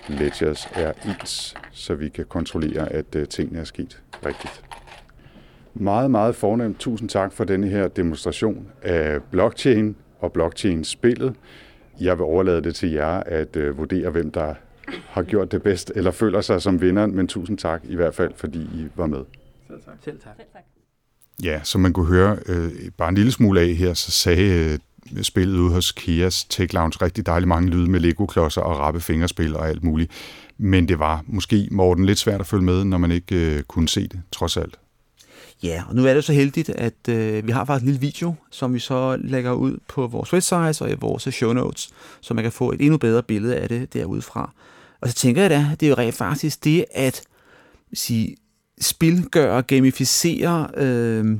ledgers 0.08 0.68
er 0.74 0.92
ens, 1.06 1.54
så 1.72 1.94
vi 1.94 2.08
kan 2.08 2.24
kontrollere, 2.24 2.92
at 2.92 3.16
uh, 3.16 3.24
tingene 3.24 3.60
er 3.60 3.64
sket 3.64 4.02
rigtigt. 4.26 4.62
Meget, 5.74 6.10
meget 6.10 6.34
fornemt. 6.34 6.78
Tusind 6.78 7.08
tak 7.08 7.32
for 7.32 7.44
denne 7.44 7.68
her 7.68 7.88
demonstration 7.88 8.68
af 8.82 9.22
blockchain 9.22 9.96
og 10.20 10.32
blockchain-spillet. 10.32 11.34
Jeg 12.00 12.18
vil 12.18 12.24
overlade 12.24 12.62
det 12.62 12.74
til 12.74 12.90
jer 12.90 13.22
at 13.26 13.56
uh, 13.56 13.78
vurdere, 13.78 14.10
hvem 14.10 14.30
der 14.30 14.54
har 15.08 15.22
gjort 15.22 15.52
det 15.52 15.62
bedst, 15.62 15.92
eller 15.94 16.10
føler 16.10 16.40
sig 16.40 16.62
som 16.62 16.80
vinderen, 16.80 17.16
men 17.16 17.28
tusind 17.28 17.58
tak 17.58 17.82
i 17.84 17.94
hvert 17.94 18.14
fald, 18.14 18.32
fordi 18.36 18.58
I 18.58 18.86
var 18.94 19.06
med. 19.06 19.24
Selv 19.68 19.80
tak. 19.84 19.94
Selv 20.04 20.20
tak. 20.20 20.62
Ja, 21.42 21.60
som 21.62 21.80
man 21.80 21.92
kunne 21.92 22.06
høre 22.06 22.38
øh, 22.46 22.72
bare 22.98 23.08
en 23.08 23.14
lille 23.14 23.32
smule 23.32 23.60
af 23.60 23.68
her, 23.68 23.94
så 23.94 24.10
sagde 24.10 24.78
øh, 25.16 25.22
spillet 25.22 25.58
ude 25.58 25.72
hos 25.72 25.92
Kias 25.92 26.44
Tech 26.44 26.74
Lounge 26.74 27.04
rigtig 27.04 27.26
dejligt 27.26 27.48
mange 27.48 27.70
lyde 27.70 27.90
med 27.90 28.00
Lego-klodser 28.00 28.60
og 28.60 28.78
rappe 28.78 29.00
fingerspil 29.00 29.56
og 29.56 29.68
alt 29.68 29.84
muligt. 29.84 30.12
Men 30.58 30.88
det 30.88 30.98
var 30.98 31.24
måske, 31.26 31.68
Morten, 31.70 32.06
lidt 32.06 32.18
svært 32.18 32.40
at 32.40 32.46
følge 32.46 32.64
med, 32.64 32.84
når 32.84 32.98
man 32.98 33.10
ikke 33.10 33.56
øh, 33.56 33.62
kunne 33.62 33.88
se 33.88 34.08
det, 34.08 34.22
trods 34.32 34.56
alt. 34.56 34.78
Ja, 35.64 35.82
og 35.88 35.94
nu 35.94 36.06
er 36.06 36.14
det 36.14 36.24
så 36.24 36.32
heldigt, 36.32 36.68
at 36.68 37.08
øh, 37.08 37.46
vi 37.46 37.52
har 37.52 37.64
faktisk 37.64 37.82
en 37.82 37.86
lille 37.86 38.00
video, 38.00 38.34
som 38.50 38.74
vi 38.74 38.78
så 38.78 39.16
lægger 39.16 39.52
ud 39.52 39.78
på 39.88 40.06
vores 40.06 40.32
website 40.32 40.82
og 40.84 40.90
i 40.90 40.94
vores 41.00 41.22
show 41.22 41.52
notes, 41.52 41.90
så 42.20 42.34
man 42.34 42.44
kan 42.44 42.52
få 42.52 42.72
et 42.72 42.80
endnu 42.80 42.98
bedre 42.98 43.22
billede 43.22 43.56
af 43.56 43.68
det 43.68 43.92
derudfra. 43.92 44.52
Og 45.00 45.08
så 45.08 45.14
tænker 45.14 45.42
jeg 45.42 45.50
da, 45.50 45.68
det 45.80 45.86
er 45.86 45.90
jo 45.90 45.94
rent 45.94 46.14
faktisk 46.14 46.64
det 46.64 46.84
at 46.94 47.22
sige, 47.92 48.36
spilgøre, 48.80 49.62
gamificere 49.62 50.68
øh, 50.76 51.38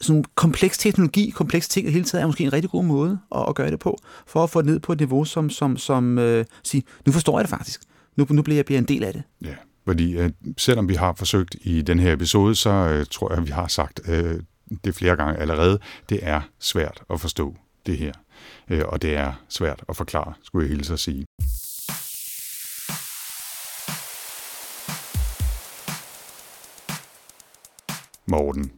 sådan 0.00 0.24
kompleks 0.34 0.78
teknologi, 0.78 1.30
kompleks 1.30 1.68
ting 1.68 1.92
hele 1.92 2.04
tiden 2.04 2.22
er 2.22 2.26
måske 2.26 2.44
en 2.44 2.52
rigtig 2.52 2.70
god 2.70 2.84
måde 2.84 3.18
at, 3.34 3.44
at 3.48 3.54
gøre 3.54 3.70
det 3.70 3.78
på, 3.78 3.98
for 4.26 4.44
at 4.44 4.50
få 4.50 4.62
det 4.62 4.66
ned 4.66 4.80
på 4.80 4.92
et 4.92 4.98
niveau, 4.98 5.24
som, 5.24 5.50
som, 5.50 5.76
som 5.76 6.18
øh, 6.18 6.44
siger, 6.62 6.82
nu 7.06 7.12
forstår 7.12 7.38
jeg 7.38 7.44
det 7.44 7.50
faktisk. 7.50 7.80
Nu, 8.16 8.26
nu 8.30 8.42
bliver 8.42 8.56
jeg 8.56 8.64
bliver 8.64 8.78
en 8.78 8.88
del 8.88 9.04
af 9.04 9.12
det. 9.12 9.22
Ja, 9.42 9.54
fordi 9.84 10.16
øh, 10.18 10.30
selvom 10.58 10.88
vi 10.88 10.94
har 10.94 11.14
forsøgt 11.14 11.56
i 11.60 11.82
den 11.82 11.98
her 11.98 12.12
episode, 12.12 12.54
så 12.54 12.70
øh, 12.70 13.06
tror 13.10 13.30
jeg, 13.30 13.38
at 13.38 13.46
vi 13.46 13.52
har 13.52 13.66
sagt 13.66 14.00
øh, 14.08 14.40
det 14.84 14.94
flere 14.94 15.16
gange 15.16 15.40
allerede, 15.40 15.78
det 16.08 16.18
er 16.22 16.40
svært 16.60 17.02
at 17.10 17.20
forstå 17.20 17.56
det 17.86 17.98
her. 17.98 18.12
Øh, 18.70 18.82
og 18.86 19.02
det 19.02 19.16
er 19.16 19.32
svært 19.48 19.84
at 19.88 19.96
forklare, 19.96 20.34
skulle 20.42 20.68
jeg 20.68 20.76
hilse 20.76 20.92
at 20.92 21.00
sige. 21.00 21.24
Morten, 28.26 28.70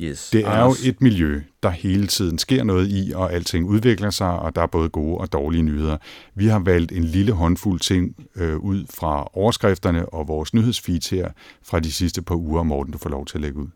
Yes. 0.00 0.30
det 0.32 0.46
er 0.46 0.64
jo 0.64 0.74
et 0.84 1.00
miljø, 1.00 1.40
der 1.62 1.70
hele 1.70 2.06
tiden 2.06 2.38
sker 2.38 2.64
noget 2.64 2.88
i, 2.88 3.12
og 3.14 3.32
alting 3.32 3.66
udvikler 3.66 4.10
sig, 4.10 4.28
og 4.28 4.56
der 4.56 4.62
er 4.62 4.66
både 4.66 4.88
gode 4.88 5.18
og 5.18 5.32
dårlige 5.32 5.62
nyheder. 5.62 5.96
Vi 6.34 6.46
har 6.46 6.58
valgt 6.58 6.92
en 6.92 7.04
lille 7.04 7.32
håndfuld 7.32 7.80
ting 7.80 8.16
øh, 8.36 8.56
ud 8.56 8.84
fra 8.90 9.28
overskrifterne 9.32 10.08
og 10.08 10.28
vores 10.28 10.54
nyhedsfeed 10.54 11.10
her 11.10 11.28
fra 11.62 11.80
de 11.80 11.92
sidste 11.92 12.22
par 12.22 12.34
uger. 12.34 12.62
Morten, 12.62 12.92
du 12.92 12.98
får 12.98 13.10
lov 13.10 13.26
til 13.26 13.38
at 13.38 13.42
lægge 13.42 13.58
ud. 13.58 13.68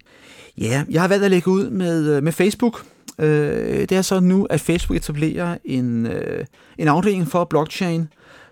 Ja, 0.59 0.85
jeg 0.91 1.01
har 1.01 1.09
valgt 1.09 1.25
at 1.25 1.31
lægge 1.31 1.51
ud 1.51 1.71
med, 1.71 2.17
øh, 2.17 2.23
med 2.23 2.33
Facebook. 2.33 2.85
Øh, 3.19 3.81
det 3.81 3.93
er 3.93 4.03
så 4.03 4.21
nu, 4.21 4.45
at 4.45 4.61
Facebook 4.61 4.97
etablerer 4.97 5.57
en, 5.65 6.07
øh, 6.07 6.45
en 6.79 6.89
afdeling 6.89 7.29
for 7.29 7.45
blockchain, 7.45 8.09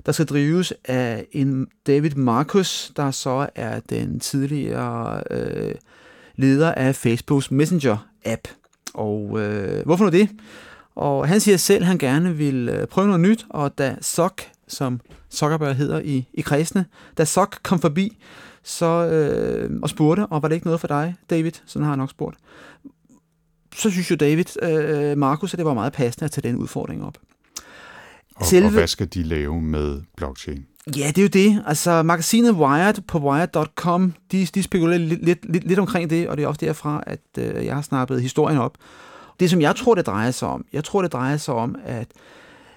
der 0.07 0.13
skal 0.13 0.27
drives 0.27 0.73
af 0.85 1.27
en 1.33 1.67
David 1.87 2.11
Marcus, 2.11 2.93
der 2.97 3.11
så 3.11 3.49
er 3.55 3.81
den 3.81 4.21
tidligere 4.21 5.23
øh, 5.31 5.75
leder 6.39 6.73
af 6.75 6.97
Facebooks 6.97 7.51
Messenger-app. 7.51 8.49
Og 8.95 9.41
øh, 9.41 9.85
hvorfor 9.85 10.05
nu 10.05 10.11
det? 10.11 10.29
Og 10.95 11.29
han 11.29 11.41
siger 11.41 11.57
selv, 11.57 11.83
at 11.83 11.87
han 11.87 11.99
gerne 11.99 12.37
vil 12.37 12.69
øh, 12.69 12.87
prøve 12.87 13.07
noget 13.07 13.21
nyt, 13.21 13.47
og 13.51 13.79
da 13.79 13.97
Sok, 14.01 14.43
som 14.69 15.01
Zuckerberg 15.31 15.77
hedder 15.77 16.01
i, 16.01 16.29
i 16.35 16.41
kredsene, 16.41 16.87
da 17.19 17.25
Sok 17.25 17.59
kom 17.63 17.81
forbi 17.81 18.19
så, 18.63 18.87
øh, 18.87 19.71
og 19.83 19.89
spurgte, 19.89 20.27
og 20.27 20.43
var 20.43 20.49
det 20.49 20.55
ikke 20.55 20.67
noget 20.67 20.81
for 20.81 20.89
dig, 20.89 21.15
David? 21.31 21.53
Sådan 21.67 21.83
har 21.85 21.91
han 21.91 21.99
nok 21.99 22.11
spurgt. 22.11 22.37
Så 23.75 23.91
synes 23.91 24.11
jo 24.11 24.17
David, 24.17 24.63
øh, 24.63 25.19
Markus, 25.19 25.55
at 25.55 25.59
det 25.59 25.67
var 25.67 25.75
meget 25.75 25.93
passende 25.93 26.25
at 26.25 26.31
tage 26.31 26.49
den 26.49 26.57
udfordring 26.57 27.05
op. 27.05 27.19
Og, 28.37 28.47
Selve- 28.47 28.67
og 28.67 28.73
hvad 28.73 28.87
skal 28.87 29.07
de 29.15 29.23
lave 29.23 29.63
med 29.63 30.03
blockchain? 30.17 30.67
Ja, 30.97 31.07
det 31.09 31.19
er 31.19 31.23
jo 31.23 31.29
det. 31.29 31.63
Altså, 31.67 32.03
magasinet 32.03 32.53
Wired 32.53 32.95
på 33.07 33.19
wired.com, 33.19 34.15
de, 34.33 34.47
de 34.47 34.63
spekulerer 34.63 34.99
lidt, 34.99 35.25
lidt, 35.25 35.53
lidt, 35.53 35.65
lidt 35.65 35.79
omkring 35.79 36.11
det, 36.11 36.29
og 36.29 36.37
det 36.37 36.43
er 36.43 36.49
også 36.49 36.67
derfra, 36.67 37.03
at 37.07 37.21
øh, 37.39 37.67
jeg 37.67 37.75
har 37.75 37.83
snappet 37.83 38.23
historien 38.23 38.59
op. 38.59 38.77
Det, 39.41 39.51
som 39.51 39.61
jeg 39.61 39.77
tror, 39.77 39.95
det 39.95 40.07
drejer 40.07 40.31
sig 40.31 40.49
om, 40.49 40.65
jeg 40.73 40.85
tror, 40.85 41.03
det 41.03 41.13
drejer 41.13 41.37
sig 41.37 41.55
om, 41.55 41.77
at 41.85 42.09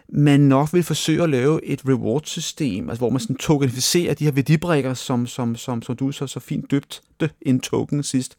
man 0.09 0.39
nok 0.39 0.73
vil 0.73 0.83
forsøge 0.83 1.23
at 1.23 1.29
lave 1.29 1.65
et 1.65 1.81
reward-system, 1.87 2.89
altså 2.89 2.99
hvor 2.99 3.09
man 3.09 3.19
sådan 3.19 3.35
tokenificerer 3.35 4.13
de 4.13 4.23
her 4.23 4.31
værdibrikker, 4.31 4.93
som, 4.93 5.27
som, 5.27 5.55
som, 5.55 5.81
som 5.81 5.95
du 5.95 6.11
så, 6.11 6.27
så 6.27 6.39
fint 6.39 6.71
døbte 6.71 7.29
en 7.41 7.59
token 7.59 8.03
sidst, 8.03 8.35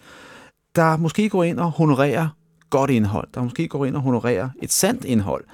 der 0.77 0.97
måske 0.97 1.29
går 1.29 1.45
ind 1.45 1.61
og 1.61 1.71
honorerer 1.71 2.29
godt 2.71 2.91
indhold, 2.91 3.29
der 3.35 3.43
måske 3.43 3.69
går 3.69 3.85
ind 3.85 3.97
og 3.97 4.03
honorerer 4.03 4.49
et 4.63 4.73
sandt 4.73 5.05
indhold. 5.05 5.45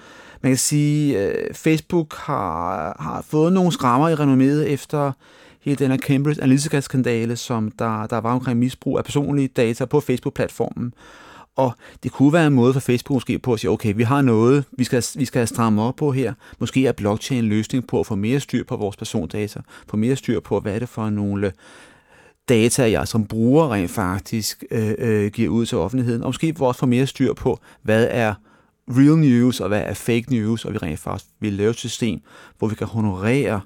Man 0.42 0.50
kan 0.50 0.58
sige, 0.58 1.18
at 1.18 1.56
Facebook 1.56 2.14
har, 2.16 2.96
har 3.00 3.24
fået 3.28 3.52
nogle 3.52 3.72
skrammer 3.72 4.08
i 4.08 4.14
renomméet 4.14 4.72
efter 4.72 5.12
hele 5.60 5.76
den 5.76 5.90
her 5.90 5.98
Cambridge 5.98 6.42
Analytica-skandale, 6.42 7.36
som 7.36 7.70
der, 7.70 8.06
der 8.06 8.18
var 8.18 8.32
omkring 8.32 8.58
misbrug 8.58 8.98
af 8.98 9.04
personlige 9.04 9.48
data 9.48 9.84
på 9.84 10.00
Facebook-platformen. 10.00 10.92
Og 11.56 11.72
det 12.02 12.12
kunne 12.12 12.32
være 12.32 12.46
en 12.46 12.52
måde 12.52 12.72
for 12.72 12.80
Facebook 12.80 13.14
måske 13.16 13.38
på 13.38 13.52
at 13.52 13.60
sige, 13.60 13.70
okay, 13.70 13.92
vi 13.96 14.02
har 14.02 14.22
noget, 14.22 14.64
vi 14.72 14.84
skal, 14.84 15.04
vi 15.14 15.24
skal 15.24 15.48
stramme 15.48 15.82
op 15.82 15.96
på 15.96 16.12
her. 16.12 16.34
Måske 16.58 16.86
er 16.86 16.92
blockchain 16.92 17.44
en 17.44 17.48
løsning 17.48 17.86
på 17.86 18.00
at 18.00 18.06
få 18.06 18.14
mere 18.14 18.40
styr 18.40 18.64
på 18.64 18.76
vores 18.76 18.96
persondata, 18.96 19.60
få 19.88 19.96
mere 19.96 20.16
styr 20.16 20.40
på, 20.40 20.60
hvad 20.60 20.74
er 20.74 20.78
det 20.78 20.88
for 20.88 21.10
nogle 21.10 21.52
data, 22.48 22.90
jeg 22.90 23.08
som 23.08 23.26
bruger 23.26 23.72
rent 23.72 23.90
faktisk 23.90 24.64
øh, 24.70 24.94
øh, 24.98 25.30
giver 25.30 25.48
ud 25.48 25.66
til 25.66 25.78
offentligheden, 25.78 26.22
og 26.22 26.28
måske 26.28 26.54
også 26.58 26.80
få 26.80 26.86
mere 26.86 27.06
styr 27.06 27.32
på, 27.32 27.58
hvad 27.82 28.08
er 28.10 28.34
real 28.90 29.18
news, 29.18 29.60
og 29.60 29.68
hvad 29.68 29.80
er 29.80 29.94
fake 29.94 30.24
news, 30.30 30.64
og 30.64 30.72
vi 30.72 30.78
rent 30.78 30.98
faktisk 30.98 31.30
vil 31.40 31.52
lave 31.52 31.70
et 31.70 31.76
system, 31.76 32.20
hvor 32.58 32.68
vi 32.68 32.74
kan 32.74 32.86
honorere 32.86 33.60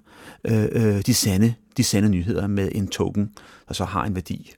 øh, 0.45 0.69
øh, 0.73 1.03
de, 1.07 1.15
sande, 1.15 1.55
de 1.77 1.85
sande 1.85 2.09
nyheder 2.09 2.47
med 2.47 2.69
en 2.75 2.89
token, 2.89 3.31
der 3.69 3.75
så 3.75 3.85
har 3.85 4.05
en 4.05 4.15
værdi. 4.15 4.53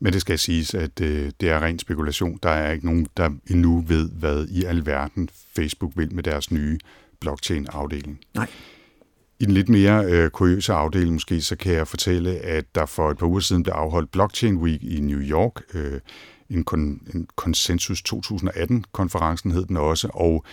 Men 0.00 0.12
det 0.12 0.20
skal 0.20 0.38
siges, 0.38 0.74
at 0.74 1.00
øh, 1.00 1.30
det 1.40 1.50
er 1.50 1.62
ren 1.62 1.78
spekulation. 1.78 2.38
Der 2.42 2.50
er 2.50 2.72
ikke 2.72 2.86
nogen, 2.86 3.06
der 3.16 3.30
endnu 3.46 3.84
ved, 3.88 4.10
hvad 4.10 4.46
i 4.50 4.64
alverden 4.64 5.28
Facebook 5.56 5.92
vil 5.96 6.14
med 6.14 6.22
deres 6.22 6.50
nye 6.50 6.78
blockchain-afdeling. 7.20 8.20
Nej. 8.34 8.48
I 9.40 9.44
den 9.44 9.54
lidt 9.54 9.68
mere 9.68 10.04
øh, 10.04 10.30
kuriøse 10.30 10.72
afdeling 10.72 11.12
måske, 11.12 11.40
så 11.40 11.56
kan 11.56 11.72
jeg 11.72 11.88
fortælle, 11.88 12.30
at 12.30 12.64
der 12.74 12.86
for 12.86 13.10
et 13.10 13.18
par 13.18 13.26
uger 13.26 13.40
siden 13.40 13.62
blev 13.62 13.72
afholdt 13.72 14.12
Blockchain 14.12 14.56
Week 14.56 14.82
i 14.82 15.00
New 15.00 15.20
York. 15.20 15.62
Øh, 15.74 16.00
en, 16.50 16.64
kon- 16.70 17.14
en 17.14 17.26
konsensus 17.36 18.02
2018-konferencen 18.14 19.50
hed 19.50 19.66
den 19.66 19.76
også, 19.76 20.08
og 20.14 20.44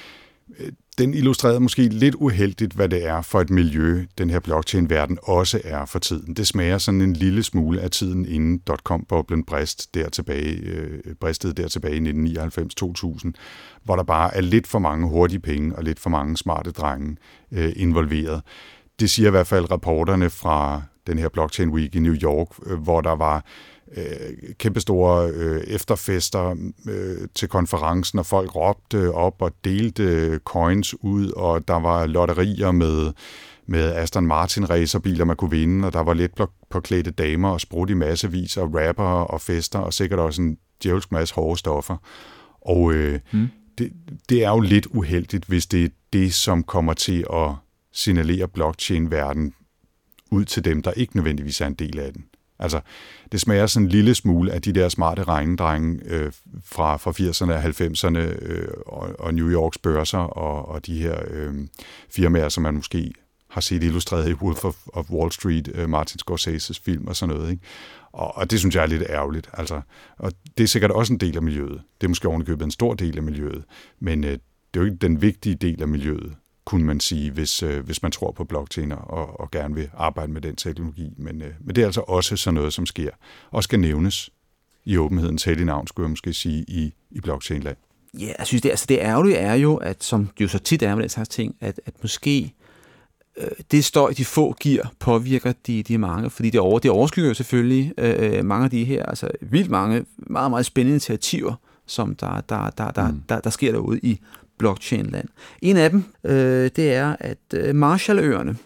øh, 0.60 0.72
den 0.98 1.14
illustrerede 1.14 1.60
måske 1.60 1.88
lidt 1.88 2.16
uheldigt, 2.16 2.74
hvad 2.74 2.90
det 2.90 3.06
er 3.06 3.22
for 3.22 3.42
et 3.42 3.50
miljø, 3.50 4.06
den 4.18 4.30
her 4.30 4.40
blockchain-verden 4.40 5.18
også 5.24 5.62
er 5.64 5.86
for 5.86 6.00
tiden. 6.00 6.34
Det 6.34 6.48
smager 6.48 6.78
sådan 6.78 7.02
en 7.02 7.14
lille 7.14 7.44
smule 7.44 7.82
af 7.82 7.92
tiden 7.92 8.26
inden 8.26 8.58
dot-com-boblen 8.58 9.44
brist 9.44 9.96
der 9.96 10.10
tilbage, 10.10 10.56
øh, 10.56 11.16
bristede 11.20 11.54
der 11.54 11.68
tilbage 11.68 11.96
i 11.96 12.00
1999-2000, 12.00 13.32
hvor 13.84 13.96
der 13.96 14.04
bare 14.04 14.36
er 14.36 14.42
lidt 14.42 14.68
for 14.68 14.80
mange 14.80 15.08
hurtige 15.08 15.40
penge 15.40 15.76
og 15.76 15.84
lidt 15.84 16.00
for 16.00 16.10
mange 16.10 16.38
smarte 16.38 16.72
drenge 16.72 17.18
øh, 17.52 17.74
involveret. 17.76 18.42
Det 19.00 19.10
siger 19.10 19.28
i 19.28 19.32
hvert 19.32 19.48
fald 19.48 19.72
rapporterne 19.72 20.30
fra 20.30 20.82
den 21.08 21.18
her 21.18 21.30
Blockchain 21.30 21.70
Week 21.70 21.96
i 21.96 22.00
New 22.00 22.16
York, 22.24 22.48
øh, 22.66 22.80
hvor 22.80 23.02
der 23.02 23.16
var 23.16 23.36
øh, 23.36 23.42
kæmpestore 24.60 25.30
øh, 25.30 25.62
efterfester 25.62 26.56
øh, 26.90 27.28
til 27.36 27.48
konferencen, 27.48 28.20
og 28.20 28.26
folk 28.26 28.56
råbte 28.56 29.12
op 29.12 29.42
og 29.42 29.52
delte 29.64 30.40
coins 30.44 30.96
ud, 31.04 31.32
og 31.32 31.68
der 31.68 31.80
var 31.80 32.06
lotterier 32.06 32.72
med, 32.72 33.14
med 33.66 33.96
Aston 33.96 34.28
Martin 34.28 34.70
racerbiler, 34.70 35.26
man 35.26 35.36
kunne 35.36 35.52
vinde, 35.52 35.88
og 35.88 35.94
der 35.94 36.00
var 36.00 36.14
lidt 36.14 36.32
påklædte 36.70 37.12
damer 37.12 37.50
og 37.50 37.62
sprudt 37.62 37.90
i 37.90 37.94
massevis, 37.94 38.58
og 38.58 38.74
rapper 38.74 39.04
og 39.04 39.42
fester, 39.42 39.80
og 39.80 39.94
sikkert 39.94 40.20
også 40.20 40.42
en 40.42 40.58
djævelsk 40.84 41.12
masse 41.12 41.36
hårde 41.36 41.60
stoffer. 41.60 41.98
Og 42.62 42.94
øh, 42.94 43.20
mm. 43.34 43.48
det, 43.78 43.94
det 44.30 44.44
er 44.44 44.50
jo 44.50 44.60
lidt 44.60 44.86
uheldigt, 44.86 45.46
hvis 45.46 45.66
det 45.66 45.84
er 45.84 45.90
det, 46.14 46.34
som 46.34 46.64
kommer 46.64 46.94
til 46.94 47.26
at 47.34 47.52
signalere 47.92 48.48
blockchain-verden 48.48 49.54
ud 50.32 50.46
til 50.46 50.66
dem, 50.66 50.82
der 50.82 50.92
ikke 50.92 51.16
nødvendigvis 51.16 51.62
er 51.62 51.68
en 51.68 51.74
del 51.74 52.00
af 52.00 52.14
den. 52.14 52.26
Altså, 52.60 52.80
det 53.32 53.42
smager 53.42 53.68
sådan 53.68 53.86
en 53.86 53.92
lille 53.92 54.16
smule 54.16 54.52
af 54.52 54.62
de 54.62 54.74
der 54.74 54.90
smarte 54.90 55.24
regnedrenge 55.24 56.00
øh, 56.06 56.32
fra, 56.64 56.98
fra 56.98 57.12
80'erne 57.12 57.52
og 57.52 57.64
90'erne 57.64 58.46
øh, 58.46 58.68
og, 58.86 59.10
og 59.20 59.34
New 59.34 59.50
Yorks 59.50 59.78
børser 59.78 60.18
og, 60.18 60.68
og 60.68 60.86
de 60.86 61.02
her 61.02 61.20
øh, 61.28 61.54
firmaer, 62.10 62.50
som 62.50 62.64
man 62.64 62.74
måske 62.74 63.14
har 63.50 63.62
set 63.62 63.84
illustreret 63.84 64.30
i 64.30 64.34
Wolf 64.34 64.66
of, 64.66 64.76
of 64.94 65.10
Wall 65.10 65.32
Street, 65.32 65.72
øh, 65.74 65.90
Martin 65.90 66.20
Scorseses 66.20 66.80
film 66.80 67.08
og 67.08 67.16
sådan 67.16 67.36
noget. 67.36 67.52
Ikke? 67.52 67.64
Og, 68.12 68.38
og 68.38 68.52
det 68.52 68.60
synes 68.60 68.76
jeg 68.76 68.84
er 68.84 68.88
lidt 68.88 69.04
ærgerligt. 69.10 69.50
Altså, 69.54 69.82
og 70.18 70.32
det 70.58 70.64
er 70.64 70.68
sikkert 70.68 70.92
også 70.92 71.14
en 71.14 71.20
del 71.20 71.36
af 71.36 71.42
miljøet. 71.42 71.82
Det 72.02 72.08
er 72.08 72.10
måske 72.10 72.28
ovenikøbet 72.28 72.66
en 72.66 72.72
stor 72.72 72.94
del 72.94 73.18
af 73.18 73.24
miljøet, 73.24 73.64
men 74.00 74.24
øh, 74.24 74.32
det 74.32 74.40
er 74.74 74.80
jo 74.80 74.86
ikke 74.86 74.98
den 74.98 75.22
vigtige 75.22 75.56
del 75.56 75.82
af 75.82 75.88
miljøet 75.88 76.36
kunne 76.68 76.86
man 76.86 77.00
sige, 77.00 77.32
hvis, 77.32 77.64
øh, 77.64 77.86
hvis 77.86 78.02
man 78.02 78.12
tror 78.12 78.32
på 78.32 78.44
blockchain 78.44 78.92
og, 78.92 79.40
og 79.40 79.52
gerne 79.52 79.76
vil 79.76 79.90
arbejde 79.98 80.32
med 80.32 80.42
den 80.42 80.56
teknologi. 80.56 81.14
Men, 81.18 81.42
øh, 81.42 81.52
men 81.60 81.76
det 81.76 81.82
er 81.82 81.86
altså 81.86 82.02
også 82.02 82.36
sådan 82.36 82.56
noget, 82.56 82.74
som 82.74 82.86
sker 82.86 83.10
og 83.52 83.64
skal 83.64 83.80
nævnes 83.80 84.30
i 84.86 84.98
åbenhedens 84.98 85.44
hellige 85.44 85.66
navn, 85.66 85.88
skulle 85.88 86.06
jeg 86.06 86.10
måske 86.10 86.34
sige, 86.34 86.66
i, 86.68 86.94
i 87.12 87.22
blockchain-land. 87.22 87.78
Ja, 88.20 88.34
jeg 88.38 88.48
synes, 88.48 88.62
det, 88.62 88.70
altså 88.70 88.86
det 88.90 88.98
ærgerlige 89.00 89.36
er 89.36 89.54
jo, 89.54 89.76
at 89.76 90.04
som 90.04 90.26
det 90.26 90.44
jo 90.44 90.48
så 90.48 90.60
tit 90.60 90.84
er 90.84 90.96
med 90.96 91.02
den 91.02 91.10
slags 91.10 91.30
ting, 91.30 91.56
at, 91.62 91.80
at 91.86 91.94
måske 92.02 92.54
øh, 93.38 93.48
det 93.72 93.86
støj, 93.86 94.14
de 94.18 94.26
få 94.26 94.56
giver, 94.60 94.86
påvirker 95.00 95.54
de, 95.68 95.84
de 95.84 95.98
mange, 95.98 96.30
fordi 96.30 96.50
det, 96.50 96.60
over, 96.60 96.80
det 96.80 96.92
overskygger 96.92 97.28
jo 97.28 97.34
selvfølgelig 97.34 97.94
øh, 97.98 98.46
mange 98.46 98.64
af 98.64 98.72
de 98.72 98.84
her, 98.84 99.06
altså 99.06 99.32
vildt 99.42 99.70
mange, 99.70 100.06
meget, 100.18 100.52
meget 100.52 100.66
spændende 100.66 100.94
initiativer, 100.94 101.54
som 101.86 102.16
der, 102.16 102.42
der, 102.42 102.70
der, 102.70 102.92
der, 102.92 103.12
mm. 103.12 103.24
der, 103.30 103.40
der 103.40 103.50
sker 103.50 103.72
derude 103.72 104.00
i 104.04 104.20
blockchain-land. 104.58 105.28
En 105.62 105.78
af 105.78 105.90
dem, 105.90 106.04
øh, 106.24 106.70
det 106.76 106.94
er, 106.94 107.16
at 107.20 107.38
øh, 107.54 107.76
Marshalløerne, 107.76 108.58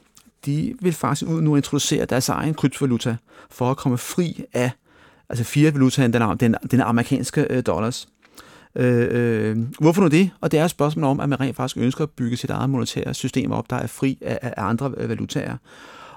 de 0.45 0.73
vil 0.81 0.93
faktisk 0.93 1.29
ud 1.29 1.41
nu 1.41 1.55
introducere 1.55 2.05
deres 2.05 2.29
egen 2.29 2.53
kryptovaluta 2.53 3.15
for 3.49 3.71
at 3.71 3.77
komme 3.77 3.97
fri 3.97 4.43
af 4.53 4.71
altså 5.29 5.43
fiat-valutaen, 5.43 6.13
den, 6.13 6.21
den, 6.39 6.55
den 6.71 6.81
amerikanske 6.81 7.47
øh, 7.49 7.63
dollars. 7.65 8.07
Øh, 8.75 9.07
øh, 9.11 9.57
hvorfor 9.79 10.01
nu 10.01 10.07
det? 10.07 10.29
Og 10.41 10.51
det 10.51 10.59
er 10.59 10.65
et 10.65 10.71
spørgsmål 10.71 11.03
om, 11.03 11.19
at 11.19 11.29
man 11.29 11.39
rent 11.39 11.55
faktisk 11.55 11.77
ønsker 11.77 12.03
at 12.03 12.09
bygge 12.09 12.37
sit 12.37 12.49
eget 12.49 12.69
monetære 12.69 13.13
system 13.13 13.51
op, 13.51 13.69
der 13.69 13.75
er 13.75 13.87
fri 13.87 14.17
af, 14.21 14.39
af 14.41 14.53
andre 14.57 14.93
øh, 14.97 15.09
valutaer. 15.09 15.57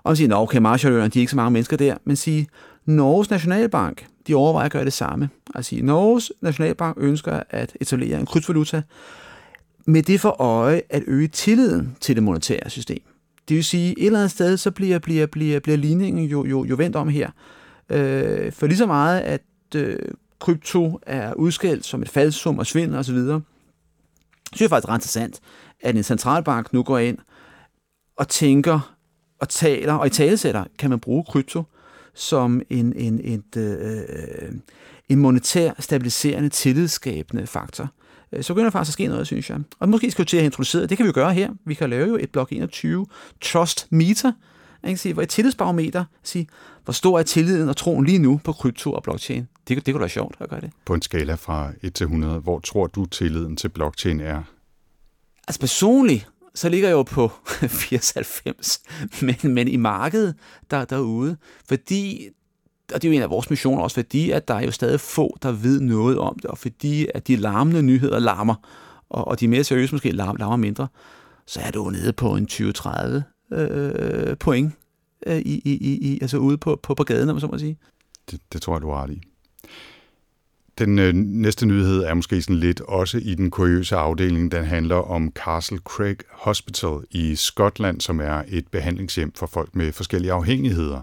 Og 0.03 0.11
man 0.11 0.17
siger, 0.17 0.37
at 0.37 0.43
okay, 0.43 0.59
Marshalløerne, 0.59 1.09
de 1.09 1.19
er 1.19 1.21
ikke 1.21 1.31
så 1.31 1.37
mange 1.37 1.51
mennesker 1.51 1.77
der, 1.77 1.97
men 2.05 2.17
sige, 2.17 2.49
Norges 2.87 3.31
Nationalbank, 3.31 4.07
de 4.27 4.35
overvejer 4.35 4.65
at 4.65 4.73
gøre 4.73 4.85
det 4.85 4.93
samme. 4.93 5.29
Altså, 5.55 5.77
Norges 5.83 6.33
Nationalbank 6.41 6.97
ønsker 7.01 7.43
at 7.51 7.77
etablere 7.81 8.21
en 8.21 8.27
kryptovaluta 8.27 8.83
med 9.87 10.03
det 10.03 10.20
for 10.20 10.40
øje 10.40 10.83
at 10.90 11.03
øge 11.07 11.29
tilliden 11.29 11.97
til 12.01 12.16
det 12.16 12.23
monetære 12.23 12.70
system. 12.70 13.03
Det 13.49 13.57
vil 13.57 13.64
sige, 13.64 13.99
et 13.99 14.07
eller 14.07 14.18
andet 14.18 14.31
sted, 14.31 14.57
så 14.57 14.70
bliver, 14.70 14.99
bliver, 14.99 15.27
bliver, 15.27 15.61
bliver 15.61 15.77
ligningen 15.77 16.25
jo, 16.25 16.44
jo, 16.44 16.64
jo 16.64 16.75
vendt 16.77 16.97
om 16.97 17.09
her. 17.09 17.31
Øh, 17.90 18.53
for 18.53 18.66
lige 18.66 18.79
så 18.79 18.87
meget, 18.87 19.20
at 19.20 19.42
øh, 19.77 19.99
krypto 20.40 20.99
er 21.03 21.35
udskældt 21.35 21.87
som 21.87 22.03
et 22.03 22.09
faldsum 22.09 22.59
og 22.59 22.66
svindel 22.66 22.99
osv., 22.99 23.16
så 23.16 23.40
synes 24.53 24.61
jeg 24.61 24.70
faktisk 24.70 24.88
ret 24.88 24.97
interessant, 24.97 25.40
at 25.81 25.97
en 25.97 26.03
centralbank 26.03 26.73
nu 26.73 26.83
går 26.83 26.99
ind 26.99 27.18
og 28.16 28.29
tænker 28.29 28.97
og 29.40 29.49
taler 29.49 29.94
og 29.94 30.07
i 30.07 30.11
talesætter, 30.11 30.64
kan 30.79 30.90
man 30.90 31.01
bruge 31.01 31.25
krypto 31.25 31.62
som 32.14 32.62
en, 32.70 32.92
en, 32.97 33.20
et, 33.25 33.57
øh, 33.57 33.99
øh 33.99 34.53
en 35.09 35.18
monetær 35.18 35.73
stabiliserende 35.79 36.49
tillidsskabende 36.49 37.47
faktor. 37.47 37.88
Øh, 38.35 38.44
så 38.44 38.55
begynder 38.55 38.70
der 38.70 38.70
faktisk 38.70 38.88
at 38.88 38.92
ske 38.92 39.07
noget, 39.07 39.27
synes 39.27 39.51
jeg. 39.51 39.61
Og 39.79 39.88
måske 39.88 40.11
skal 40.11 40.23
vi 40.23 40.29
til 40.29 40.37
at 40.37 40.44
introducere, 40.44 40.87
det 40.87 40.97
kan 40.97 41.05
vi 41.05 41.09
jo 41.09 41.12
gøre 41.14 41.35
her. 41.35 41.51
Vi 41.66 41.75
kan 41.75 41.90
lave 41.90 42.09
jo 42.09 42.16
et 42.20 42.31
blok 42.31 42.53
21 42.53 43.07
Trust 43.40 43.87
Meter, 43.90 44.33
ikke? 44.87 45.01
Sige, 45.01 45.12
hvor 45.12 45.23
et 45.23 45.29
tillidsbarometer 45.29 46.05
sige, 46.23 46.49
hvor 46.85 46.92
stor 46.92 47.18
er 47.18 47.23
tilliden 47.23 47.68
og 47.68 47.77
troen 47.77 48.05
lige 48.05 48.18
nu 48.18 48.40
på 48.44 48.53
krypto 48.53 48.92
og 48.92 49.03
blockchain. 49.03 49.49
Det, 49.68 49.87
det 49.87 49.94
kunne 49.94 50.01
være 50.01 50.09
sjovt 50.09 50.37
at 50.40 50.51
gøre 50.51 50.61
det. 50.61 50.70
På 50.85 50.94
en 50.94 51.03
skala 51.03 51.35
fra 51.35 51.73
1 51.83 51.94
til 51.94 52.05
100, 52.05 52.38
hvor 52.38 52.61
tror 52.61 52.87
du 52.87 53.07
tilliden 53.07 53.57
til 53.57 53.68
blockchain 53.68 54.20
er? 54.20 54.42
Altså 55.49 55.61
personligt, 55.61 56.29
så 56.55 56.68
ligger 56.68 56.88
jeg 56.88 56.94
jo 56.94 57.03
på 57.03 57.33
94, 57.68 58.81
men, 59.23 59.55
men 59.55 59.68
i 59.68 59.77
markedet 59.77 60.35
der, 60.70 60.85
derude, 60.85 61.37
fordi, 61.68 62.29
og 62.92 63.03
det 63.03 63.09
er 63.09 63.12
jo 63.12 63.16
en 63.16 63.23
af 63.23 63.31
vores 63.31 63.51
missioner 63.51 63.83
også, 63.83 63.94
fordi 63.94 64.31
at 64.31 64.49
der 64.49 64.55
er 64.55 64.64
jo 64.64 64.70
stadig 64.70 65.01
få, 65.01 65.37
der 65.42 65.53
ved 65.53 65.81
noget 65.81 66.18
om 66.18 66.35
det, 66.35 66.44
og 66.44 66.59
fordi 66.59 67.07
at 67.14 67.29
de 67.29 67.37
larmende 67.37 67.83
nyheder 67.83 68.18
larmer, 68.18 68.55
og, 69.11 69.29
og 69.29 69.40
de 69.40 69.49
mere 69.49 69.64
seriøse 69.64 69.94
måske 69.94 70.11
larmer, 70.11 70.38
larmer 70.38 70.57
mindre, 70.57 70.88
så 71.47 71.61
er 71.61 71.66
det 71.66 71.77
jo 71.77 71.90
nede 71.90 72.12
på 72.12 72.37
en 72.37 72.49
20-30 72.51 73.55
øh, 73.55 74.37
point 74.37 74.73
øh, 75.27 75.38
i, 75.38 75.62
i, 75.64 75.75
i, 76.12 76.18
altså 76.23 76.38
ude 76.38 76.59
på, 76.59 76.81
på, 76.83 76.94
på 76.94 77.05
gaden, 77.05 77.29
om 77.29 77.35
man 77.35 77.40
så 77.40 77.47
må 77.47 77.59
sige. 77.59 77.79
Det, 78.31 78.40
det 78.53 78.62
tror 78.62 78.75
jeg, 78.75 78.83
du 78.83 78.90
har 78.90 79.03
ret 79.03 79.11
i. 79.11 79.23
Den 80.79 80.99
øh, 80.99 81.14
næste 81.14 81.66
nyhed 81.66 82.03
er 82.03 82.14
måske 82.14 82.42
sådan 82.42 82.57
lidt 82.57 82.81
også 82.81 83.18
i 83.18 83.35
den 83.35 83.51
kuriøse 83.51 83.97
afdeling. 83.97 84.53
Den 84.53 84.64
handler 84.64 84.97
om 84.97 85.33
Castle 85.35 85.79
Craig 85.79 86.16
Hospital 86.31 86.99
i 87.11 87.35
Skotland, 87.35 88.01
som 88.01 88.20
er 88.20 88.42
et 88.49 88.68
behandlingshjem 88.68 89.33
for 89.33 89.47
folk 89.47 89.77
med 89.77 89.92
forskellige 89.92 90.33
afhængigheder. 90.33 91.01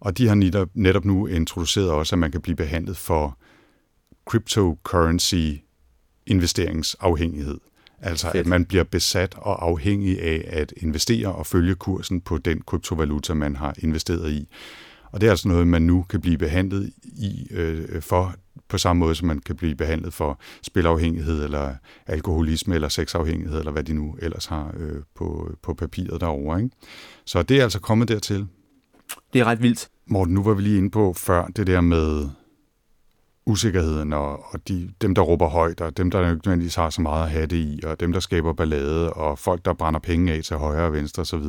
Og 0.00 0.18
de 0.18 0.28
har 0.28 0.34
netop, 0.34 0.68
netop 0.74 1.04
nu 1.04 1.26
introduceret 1.26 1.90
også, 1.90 2.14
at 2.14 2.18
man 2.18 2.32
kan 2.32 2.40
blive 2.40 2.56
behandlet 2.56 2.96
for 2.96 3.38
cryptocurrency 4.26 5.52
investeringsafhængighed. 6.26 7.58
Altså 8.00 8.26
Fedt. 8.26 8.40
at 8.40 8.46
man 8.46 8.64
bliver 8.64 8.84
besat 8.84 9.34
og 9.36 9.64
afhængig 9.64 10.22
af 10.22 10.44
at 10.48 10.72
investere 10.76 11.34
og 11.34 11.46
følge 11.46 11.74
kursen 11.74 12.20
på 12.20 12.38
den 12.38 12.60
kryptovaluta, 12.60 13.34
man 13.34 13.56
har 13.56 13.74
investeret 13.78 14.32
i. 14.32 14.48
Og 15.12 15.20
det 15.20 15.26
er 15.26 15.30
altså 15.30 15.48
noget, 15.48 15.66
man 15.66 15.82
nu 15.82 16.02
kan 16.02 16.20
blive 16.20 16.38
behandlet 16.38 16.92
i 17.04 17.48
øh, 17.50 18.02
for 18.02 18.34
på 18.68 18.78
samme 18.78 19.00
måde, 19.00 19.14
som 19.14 19.28
man 19.28 19.38
kan 19.38 19.56
blive 19.56 19.74
behandlet 19.74 20.14
for 20.14 20.40
spilafhængighed, 20.62 21.44
eller 21.44 21.74
alkoholisme, 22.06 22.74
eller 22.74 22.88
sexafhængighed, 22.88 23.58
eller 23.58 23.72
hvad 23.72 23.84
de 23.84 23.92
nu 23.92 24.16
ellers 24.22 24.46
har 24.46 24.74
øh, 24.76 25.02
på, 25.14 25.50
på 25.62 25.74
papiret 25.74 26.20
derovre. 26.20 26.62
Ikke? 26.62 26.76
Så 27.24 27.42
det 27.42 27.58
er 27.58 27.62
altså 27.62 27.80
kommet 27.80 28.08
dertil. 28.08 28.46
Det 29.32 29.40
er 29.40 29.44
ret 29.44 29.62
vildt. 29.62 29.88
Morten, 30.06 30.34
nu 30.34 30.42
var 30.42 30.54
vi 30.54 30.62
lige 30.62 30.78
inde 30.78 30.90
på 30.90 31.12
før 31.12 31.46
det 31.46 31.66
der 31.66 31.80
med 31.80 32.28
usikkerheden, 33.46 34.12
og, 34.12 34.52
og 34.52 34.68
de, 34.68 34.90
dem, 35.00 35.14
der 35.14 35.22
råber 35.22 35.48
højt, 35.48 35.80
og 35.80 35.96
dem, 35.96 36.10
der 36.10 36.30
ikke 36.30 36.46
nødvendigvis 36.46 36.74
har 36.74 36.90
så 36.90 37.00
meget 37.00 37.24
at 37.24 37.30
have 37.30 37.46
det 37.46 37.56
i, 37.56 37.80
og 37.86 38.00
dem, 38.00 38.12
der 38.12 38.20
skaber 38.20 38.52
ballade, 38.52 39.12
og 39.12 39.38
folk, 39.38 39.64
der 39.64 39.72
brænder 39.72 40.00
penge 40.00 40.32
af 40.32 40.42
til 40.42 40.56
højre 40.56 40.86
og 40.86 40.92
venstre 40.92 41.20
osv. 41.20 41.44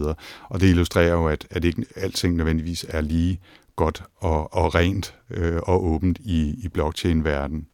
Og 0.49 0.61
det 0.61 0.69
illustrerer 0.69 1.13
jo, 1.13 1.27
at, 1.27 1.47
at 1.49 1.65
ikke 1.65 1.85
alting 1.95 2.35
nødvendigvis 2.35 2.85
er 2.89 3.01
lige 3.01 3.39
godt 3.75 4.03
og, 4.17 4.53
og 4.53 4.75
rent 4.75 5.15
øh, 5.29 5.57
og 5.63 5.85
åbent 5.85 6.17
i, 6.17 6.55
i 6.63 6.67
blockchain-verdenen. 6.69 7.67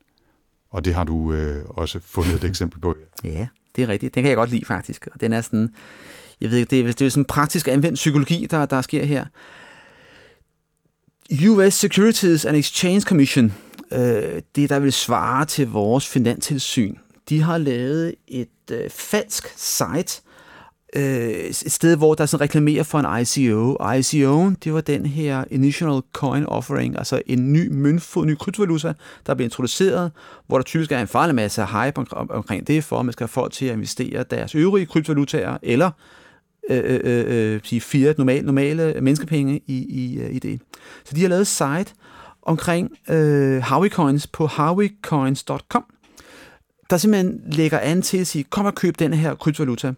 Og 0.70 0.86
det 0.86 0.94
har 0.94 1.04
du 1.04 1.34
øh, 1.34 1.66
også 1.70 2.00
fundet 2.00 2.34
et 2.34 2.44
eksempel 2.50 2.80
på. 2.80 2.96
Ja, 3.24 3.48
det 3.76 3.84
er 3.84 3.88
rigtigt. 3.88 4.16
Den 4.16 4.24
kan 4.24 4.30
jeg 4.30 4.38
godt 4.38 4.50
lide 4.50 4.66
faktisk. 4.66 5.08
Og 5.14 5.22
den 5.22 5.34
er 5.34 5.42
sådan, 5.42 5.70
jeg 6.42 6.50
ved 6.50 6.58
ikke, 6.58 6.70
det 6.70 6.80
er, 6.80 6.94
det 6.94 7.02
er 7.02 7.10
sådan 7.10 7.26
praktisk 7.26 7.68
anvendt 7.68 7.96
psykologi, 7.96 8.48
der, 8.52 8.66
der 8.66 8.82
sker 8.82 9.06
her. 9.06 9.26
US 11.32 11.74
Securities 11.74 12.46
and 12.46 12.58
Exchange 12.58 13.02
Commission, 13.02 13.54
øh, 13.92 14.42
det 14.56 14.70
der 14.70 14.80
vil 14.80 14.94
svare 14.94 15.46
til 15.46 15.68
vores 15.68 16.08
finanstilsyn, 16.08 16.96
de 17.30 17.42
har 17.42 17.58
lavet 17.58 18.16
et 18.28 18.48
øh, 18.72 18.90
falsk 18.90 19.54
site, 19.58 20.22
øh, 20.96 21.30
et 21.30 21.72
sted, 21.72 21.98
hvor 21.98 22.14
der 22.14 22.26
sådan 22.26 22.42
reklamerer 22.42 22.84
for 22.84 23.00
en 23.00 23.22
ICO. 23.22 23.74
ICO'en, 23.74 24.56
det 24.64 24.74
var 24.74 24.82
den 24.82 25.06
her 25.06 25.44
Initial 25.52 26.02
Coin 26.14 26.46
Offering, 26.46 26.98
altså 26.98 27.22
en 27.26 27.54
ny 27.54 27.68
møntfod, 27.72 28.26
ny 28.26 28.36
kryptovaluta, 28.36 28.94
der 29.26 29.34
bliver 29.34 29.48
introduceret, 29.48 30.12
hvor 30.48 30.58
der 30.58 30.64
typisk 30.64 30.92
er 30.92 31.02
en 31.02 31.08
farlig 31.08 31.36
masse 31.36 31.66
hype 31.66 31.98
om, 31.98 32.30
omkring 32.30 32.68
det, 32.68 32.84
for 32.84 33.00
at 33.00 33.06
man 33.06 33.14
skal 33.14 33.24
have 33.24 33.30
folk 33.30 33.54
til 33.54 33.66
at 33.66 33.74
investere 33.74 34.24
deres 34.24 34.56
øvrige 34.56 34.86
kryptovalutaer, 34.86 35.58
eller 35.62 35.88
øh, 35.88 36.23
Øh 36.70 36.84
øh, 36.86 37.00
øh, 37.04 37.54
øh, 37.54 37.62
sige 37.64 37.82
fire 37.82 38.14
normale, 38.18 38.46
normale 38.46 39.02
menneskepenge 39.02 39.62
i, 39.68 39.86
i, 39.90 40.20
øh, 40.20 40.36
i 40.36 40.40
det. 40.40 40.62
Så 41.06 41.16
de 41.16 41.22
har 41.22 41.30
lavet 41.30 41.48
site 41.48 41.94
omkring 42.42 42.92
øh, 43.10 43.62
Howie 43.62 43.90
Coins 43.90 44.28
på 44.28 44.48
howiecoins.com, 44.48 45.86
der 46.90 46.98
simpelthen 46.98 47.42
lægger 47.46 47.80
an 47.80 48.02
til 48.02 48.18
at 48.18 48.28
sige, 48.28 48.44
kom 48.44 48.66
og 48.66 48.76
køb 48.76 49.00
den 49.00 49.14
her 49.14 49.36
kryptovaluta. 49.36 49.94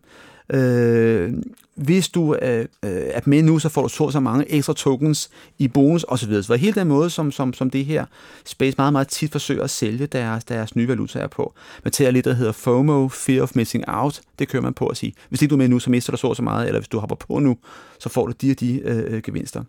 Øh, 0.49 1.33
hvis 1.75 2.09
du 2.09 2.35
øh, 2.35 2.59
øh, 2.59 2.65
er 2.83 3.21
med 3.25 3.43
nu, 3.43 3.59
så 3.59 3.69
får 3.69 3.81
du 3.81 3.89
så 3.89 4.09
så 4.11 4.19
mange 4.19 4.51
ekstra 4.51 4.73
tokens 4.73 5.29
i 5.57 5.67
bonus 5.67 6.05
osv. 6.07 6.41
Så 6.41 6.55
hele 6.55 6.73
den 6.73 6.87
måde, 6.87 7.09
som, 7.09 7.31
som, 7.31 7.53
som 7.53 7.69
det 7.69 7.85
her 7.85 8.05
space 8.45 8.75
meget, 8.77 8.93
meget 8.93 9.07
tit 9.07 9.31
forsøger 9.31 9.63
at 9.63 9.69
sælge 9.69 10.07
deres, 10.07 10.43
deres 10.43 10.75
nye 10.75 10.87
valutaer 10.87 11.27
på. 11.27 11.53
Man 11.83 11.91
tager 11.91 12.11
lidt, 12.11 12.25
der 12.25 12.33
hedder 12.33 12.51
FOMO, 12.51 13.07
Fear 13.07 13.43
of 13.43 13.51
Missing 13.55 13.83
Out. 13.87 14.21
Det 14.39 14.47
kører 14.47 14.63
man 14.63 14.73
på 14.73 14.87
at 14.87 14.97
sige, 14.97 15.13
hvis 15.29 15.41
ikke 15.41 15.49
du 15.49 15.55
er 15.55 15.57
med 15.57 15.67
nu, 15.67 15.79
så 15.79 15.89
mister 15.89 16.11
du 16.11 16.17
så 16.17 16.33
så 16.33 16.41
meget, 16.41 16.67
eller 16.67 16.79
hvis 16.79 16.87
du 16.87 16.99
hopper 16.99 17.15
på 17.15 17.39
nu, 17.39 17.57
så 17.99 18.09
får 18.09 18.25
du 18.25 18.33
de 18.41 18.51
og 18.51 18.59
de 18.59 18.79
øh, 18.79 19.13
øh, 19.13 19.21
gevinster. 19.21 19.63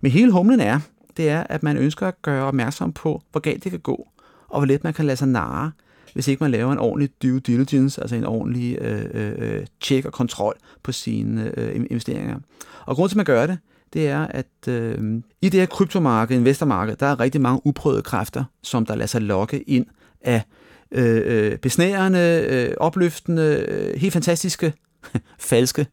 Men 0.00 0.10
hele 0.10 0.32
humlen 0.32 0.60
er, 0.60 0.80
det 1.16 1.28
er, 1.28 1.42
at 1.48 1.62
man 1.62 1.76
ønsker 1.76 2.08
at 2.08 2.22
gøre 2.22 2.44
opmærksom 2.44 2.92
på, 2.92 3.22
hvor 3.30 3.40
galt 3.40 3.64
det 3.64 3.70
kan 3.70 3.80
gå, 3.80 4.08
og 4.48 4.60
hvor 4.60 4.66
let 4.66 4.84
man 4.84 4.94
kan 4.94 5.04
lade 5.04 5.16
sig 5.16 5.28
narre 5.28 5.72
hvis 6.16 6.28
ikke 6.28 6.44
man 6.44 6.50
laver 6.50 6.72
en 6.72 6.78
ordentlig 6.78 7.10
due 7.22 7.40
diligence, 7.40 8.00
altså 8.00 8.16
en 8.16 8.24
ordentlig 8.24 8.78
øh, 8.80 9.04
øh, 9.14 9.32
øh 9.38 9.66
check 9.82 10.06
og 10.06 10.12
kontrol 10.12 10.56
på 10.82 10.92
sine 10.92 11.52
øh, 11.58 11.76
investeringer. 11.90 12.38
Og 12.86 12.96
grunden 12.96 13.08
til, 13.08 13.14
at 13.14 13.16
man 13.16 13.24
gør 13.24 13.46
det, 13.46 13.58
det 13.92 14.08
er, 14.08 14.26
at 14.26 14.68
øh, 14.68 15.22
i 15.42 15.48
det 15.48 15.60
her 15.60 15.66
kryptomarked, 15.66 16.36
investormarked, 16.36 16.96
der 16.96 17.06
er 17.06 17.20
rigtig 17.20 17.40
mange 17.40 17.60
uprøvede 17.64 18.02
kræfter, 18.02 18.44
som 18.62 18.86
der 18.86 18.94
lader 18.94 19.06
sig 19.06 19.22
lokke 19.22 19.62
ind 19.62 19.86
af 20.20 20.42
øh, 20.90 21.22
øh 21.24 21.58
besnærende, 21.58 22.46
øh, 22.50 22.74
opløftende, 22.76 23.66
øh, 23.68 24.00
helt 24.00 24.12
fantastiske, 24.12 24.72
falske 25.38 25.86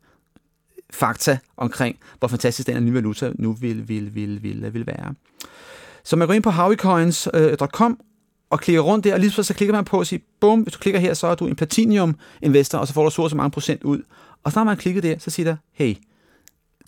fakta 0.90 1.38
omkring, 1.58 1.98
hvor 2.20 2.28
fantastisk 2.28 2.68
den 2.68 2.76
her 2.76 2.82
nye 2.82 2.94
valuta 2.94 3.32
nu 3.36 3.54
vil, 3.54 3.88
vil, 3.88 4.16
vil, 4.16 4.44
vil, 4.44 4.74
vil 4.74 4.88
være. 4.88 5.14
Så 6.04 6.16
man 6.16 6.28
går 6.28 6.34
ind 6.34 6.44
på 6.44 6.52
howiecoins.com 6.52 7.92
øh, 7.92 8.13
og 8.54 8.60
klikker 8.60 8.82
rundt 8.82 9.04
der, 9.04 9.14
og 9.14 9.20
lige 9.20 9.32
så, 9.32 9.44
så 9.44 9.54
klikker 9.54 9.74
man 9.74 9.86
på 9.86 10.00
og 10.00 10.08
siger, 10.08 10.20
bum, 10.40 10.62
hvis 10.62 10.74
du 10.74 10.80
klikker 10.80 11.00
her, 11.00 11.14
så 11.14 11.28
er 11.28 11.36
du 11.36 11.48
en 11.48 11.56
platinum 11.56 12.16
investor, 12.42 12.78
og 12.78 12.88
så 12.88 12.94
får 12.94 13.04
du 13.04 13.10
så 13.10 13.22
og 13.22 13.30
så 13.30 13.36
mange 13.36 13.52
procent 13.52 13.84
ud. 13.84 14.02
Og 14.44 14.52
så 14.52 14.60
når 14.60 14.64
man 14.64 14.78
klikket 14.78 15.04
der, 15.04 15.16
så 15.20 15.30
siger 15.30 15.50
der, 15.50 15.56
hey, 15.72 15.96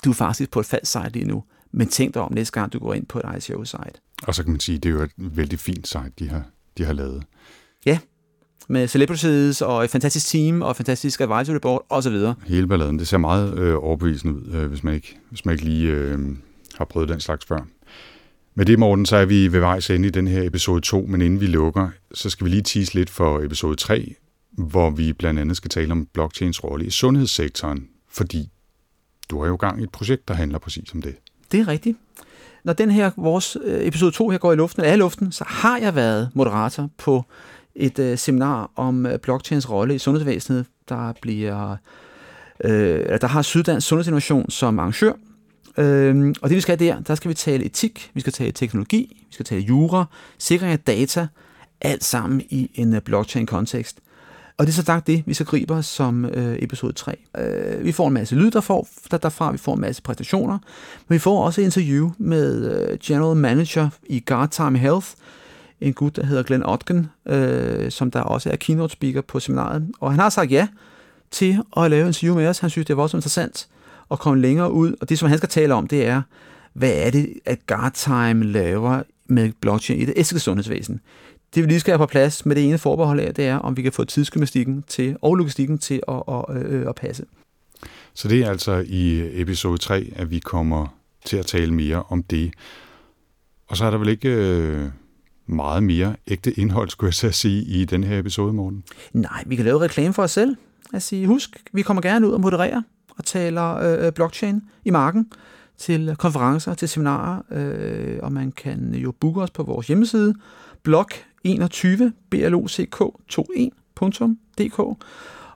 du 0.05 0.09
er 0.09 0.13
faktisk 0.13 0.51
på 0.51 0.59
et 0.59 0.65
falsk 0.65 0.91
site 0.91 1.09
lige 1.09 1.25
nu, 1.25 1.43
men 1.71 1.87
tænk 1.87 2.13
dig 2.13 2.21
om 2.21 2.33
næste 2.33 2.59
gang, 2.59 2.73
du 2.73 2.79
går 2.79 2.93
ind 2.93 3.05
på 3.05 3.19
et 3.19 3.23
ICO-site. 3.37 3.99
Og 4.23 4.35
så 4.35 4.43
kan 4.43 4.51
man 4.51 4.59
sige, 4.59 4.77
det 4.77 4.89
er 4.89 4.93
jo 4.93 5.01
et 5.01 5.11
vældig 5.17 5.59
fint 5.59 5.87
site, 5.87 6.11
de 6.19 6.29
har, 6.29 6.43
de 6.77 6.85
har 6.85 6.93
lavet. 6.93 7.23
Ja, 7.85 7.99
med 8.69 8.87
celebrities 8.87 9.61
og 9.61 9.83
et 9.83 9.89
fantastisk 9.89 10.27
team 10.27 10.61
og 10.61 10.71
et 10.71 10.77
fantastisk 10.77 11.21
advisory 11.21 11.59
board 11.61 11.85
osv. 11.89 12.17
Hele 12.45 12.67
balladen. 12.67 12.99
Det 12.99 13.07
ser 13.07 13.17
meget 13.17 13.59
øh, 13.59 13.75
overbevisende 13.83 14.33
ud, 14.33 14.51
øh, 14.53 14.67
hvis, 14.67 14.83
man 14.83 14.93
ikke, 14.93 15.17
hvis 15.29 15.45
man 15.45 15.53
ikke 15.53 15.65
lige 15.65 15.91
øh, 15.91 16.19
har 16.77 16.85
prøvet 16.85 17.09
den 17.09 17.19
slags 17.19 17.45
før. 17.45 17.59
Med 18.57 18.65
det, 18.65 18.79
Morten, 18.79 19.05
så 19.05 19.15
er 19.15 19.25
vi 19.25 19.53
ved 19.53 19.59
vejs 19.59 19.89
ende 19.89 20.07
i 20.07 20.11
den 20.11 20.27
her 20.27 20.43
episode 20.43 20.81
2, 20.81 21.05
men 21.09 21.21
inden 21.21 21.41
vi 21.41 21.47
lukker, 21.47 21.89
så 22.13 22.29
skal 22.29 22.45
vi 22.45 22.49
lige 22.49 22.61
tease 22.61 22.93
lidt 22.93 23.09
for 23.09 23.39
episode 23.39 23.75
3, 23.75 24.15
hvor 24.51 24.89
vi 24.89 25.13
blandt 25.13 25.39
andet 25.39 25.57
skal 25.57 25.69
tale 25.69 25.91
om 25.91 26.07
blockchains 26.13 26.63
rolle 26.63 26.85
i 26.85 26.89
sundhedssektoren, 26.89 27.87
fordi 28.09 28.49
du 29.29 29.41
har 29.41 29.47
jo 29.47 29.55
gang 29.55 29.79
i 29.81 29.83
et 29.83 29.91
projekt, 29.91 30.27
der 30.27 30.33
handler 30.33 30.59
præcis 30.59 30.93
om 30.93 31.01
det. 31.01 31.15
Det 31.51 31.59
er 31.59 31.67
rigtigt. 31.67 31.97
Når 32.63 32.73
den 32.73 32.91
her, 32.91 33.11
vores 33.17 33.57
øh, 33.63 33.87
episode 33.87 34.11
2 34.11 34.29
her 34.29 34.37
går 34.37 34.53
i 34.53 34.55
luften, 34.55 34.83
er 34.83 34.93
i 34.93 34.97
luften, 34.97 35.31
så 35.31 35.43
har 35.47 35.77
jeg 35.77 35.95
været 35.95 36.29
moderator 36.33 36.89
på 36.97 37.23
et 37.75 37.99
øh, 37.99 38.17
seminar 38.17 38.71
om 38.75 39.05
øh, 39.05 39.19
blockchains 39.19 39.69
rolle 39.69 39.95
i 39.95 39.97
sundhedsvæsenet, 39.97 40.65
der 40.89 41.13
bliver 41.21 41.77
øh, 42.63 43.19
der 43.21 43.27
har 43.27 43.41
Syddansk 43.41 43.87
Sundhedsinnovation 43.87 44.49
som 44.49 44.79
arrangør, 44.79 45.13
Øhm, 45.77 46.35
og 46.41 46.49
det 46.49 46.55
vi 46.55 46.61
skal 46.61 46.79
der, 46.79 46.99
der 46.99 47.15
skal 47.15 47.29
vi 47.29 47.33
tale 47.33 47.65
etik, 47.65 48.11
vi 48.13 48.19
skal 48.19 48.33
tale 48.33 48.51
teknologi, 48.51 49.25
vi 49.29 49.33
skal 49.33 49.45
tale 49.45 49.61
jura, 49.61 50.05
sikring 50.37 50.71
af 50.71 50.79
data, 50.79 51.27
alt 51.81 52.03
sammen 52.03 52.41
i 52.49 52.71
en 52.73 52.95
øh, 52.95 53.01
blockchain-kontekst. 53.01 53.99
Og 54.57 54.65
det 54.65 54.71
er 54.71 54.75
så 54.75 54.83
sagt 54.83 55.07
det, 55.07 55.23
vi 55.25 55.33
så 55.33 55.43
griber 55.43 55.81
som 55.81 56.25
øh, 56.25 56.55
episode 56.59 56.93
3. 56.93 57.15
Øh, 57.37 57.85
vi 57.85 57.91
får 57.91 58.07
en 58.07 58.13
masse 58.13 58.35
lyd 58.35 58.51
derfra, 58.51 58.81
der, 59.11 59.17
derfra, 59.17 59.51
vi 59.51 59.57
får 59.57 59.73
en 59.73 59.81
masse 59.81 60.01
præstationer, 60.01 60.57
men 61.07 61.13
vi 61.13 61.19
får 61.19 61.45
også 61.45 61.61
et 61.61 61.65
interview 61.65 62.11
med 62.17 62.71
øh, 62.71 62.97
General 63.03 63.37
Manager 63.37 63.89
i 64.03 64.23
Guard 64.25 64.49
Time 64.49 64.77
Health, 64.77 65.07
en 65.81 65.93
gut, 65.93 66.15
der 66.15 66.25
hedder 66.25 66.43
Glenn 66.43 66.65
Otgen, 66.65 67.09
øh, 67.25 67.91
som 67.91 68.11
der 68.11 68.21
også 68.21 68.49
er 68.49 68.55
keynote 68.55 68.93
speaker 68.93 69.21
på 69.21 69.39
seminaret. 69.39 69.91
Og 69.99 70.11
han 70.11 70.19
har 70.19 70.29
sagt 70.29 70.51
ja 70.51 70.67
til 71.31 71.59
at 71.77 71.89
lave 71.89 72.01
en 72.01 72.07
interview 72.07 72.35
med 72.35 72.47
os. 72.47 72.59
Han 72.59 72.69
synes, 72.69 72.87
det 72.87 72.97
var 72.97 73.03
også 73.03 73.17
interessant 73.17 73.67
at 74.11 74.19
komme 74.19 74.41
længere 74.41 74.71
ud. 74.71 74.95
Og 75.01 75.09
det, 75.09 75.19
som 75.19 75.29
han 75.29 75.37
skal 75.37 75.49
tale 75.49 75.73
om, 75.73 75.87
det 75.87 76.05
er, 76.05 76.21
hvad 76.73 76.91
er 76.93 77.09
det, 77.09 77.33
at 77.45 77.67
Guardtime 77.67 78.45
laver 78.45 79.03
med 79.27 79.51
blockchain 79.61 80.01
i 80.01 80.05
det 80.05 80.13
æske 80.17 80.39
sundhedsvæsen. 80.39 81.01
Det 81.55 81.63
vi 81.63 81.67
lige 81.67 81.79
skal 81.79 81.91
have 81.91 81.97
på 81.97 82.05
plads 82.05 82.45
med 82.45 82.55
det 82.55 82.67
ene 82.67 82.77
forbehold 82.77 83.19
af, 83.19 83.33
det 83.33 83.45
er, 83.45 83.55
om 83.55 83.77
vi 83.77 83.81
kan 83.81 83.91
få 83.91 84.03
tidsgymnastikken 84.03 84.83
til, 84.87 85.17
og 85.21 85.35
logistikken 85.35 85.77
til 85.77 86.01
at, 86.07 86.23
at, 86.27 86.57
øh, 86.57 86.89
at 86.89 86.95
passe. 86.95 87.25
Så 88.13 88.27
det 88.27 88.39
er 88.39 88.49
altså 88.49 88.83
i 88.87 89.29
episode 89.41 89.77
3, 89.77 90.13
at 90.15 90.31
vi 90.31 90.39
kommer 90.39 90.87
til 91.25 91.37
at 91.37 91.45
tale 91.45 91.73
mere 91.73 92.03
om 92.03 92.23
det. 92.23 92.53
Og 93.67 93.77
så 93.77 93.85
er 93.85 93.91
der 93.91 93.97
vel 93.97 94.09
ikke 94.09 94.29
øh, 94.29 94.89
meget 95.47 95.83
mere 95.83 96.15
ægte 96.27 96.59
indhold, 96.59 96.89
skulle 96.89 97.07
jeg 97.07 97.13
så 97.13 97.31
sige, 97.31 97.63
i 97.63 97.85
den 97.85 98.03
her 98.03 98.19
episode, 98.19 98.53
Morten? 98.53 98.83
Nej, 99.13 99.43
vi 99.45 99.55
kan 99.55 99.65
lave 99.65 99.79
reklame 99.79 100.13
for 100.13 100.23
os 100.23 100.31
selv. 100.31 100.55
Sige, 100.99 101.27
husk, 101.27 101.63
vi 101.73 101.81
kommer 101.81 102.01
gerne 102.01 102.27
ud 102.27 102.33
og 102.33 102.41
moderere 102.41 102.83
og 103.17 103.25
taler 103.25 103.75
øh, 103.75 104.05
øh, 104.05 104.11
blockchain 104.11 104.61
i 104.85 104.89
marken 104.89 105.31
til 105.77 106.15
konferencer, 106.19 106.73
til 106.73 106.89
seminarer, 106.89 107.41
øh, 107.51 108.19
og 108.23 108.31
man 108.31 108.51
kan 108.51 108.95
jo 108.95 109.11
booke 109.11 109.41
os 109.41 109.51
på 109.51 109.63
vores 109.63 109.87
hjemmeside, 109.87 110.33
blog21 110.87 112.11
block21.dk, 112.35 114.97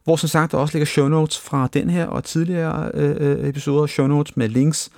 hvor 0.04 0.15
som 0.15 0.30
sagt 0.30 0.52
der 0.52 0.58
også 0.58 0.74
ligger 0.74 0.86
show 0.86 1.08
notes 1.08 1.39
fra 1.39 1.69
den 1.74 1.89
her 1.89 2.06
og 2.06 2.24
tidligere 2.24 2.91
øh, 2.93 3.15
øh, 3.19 3.50
episoder, 3.50 3.88
show 3.88 4.08
notes 4.08 4.38
med 4.38 4.50
links 4.50 4.89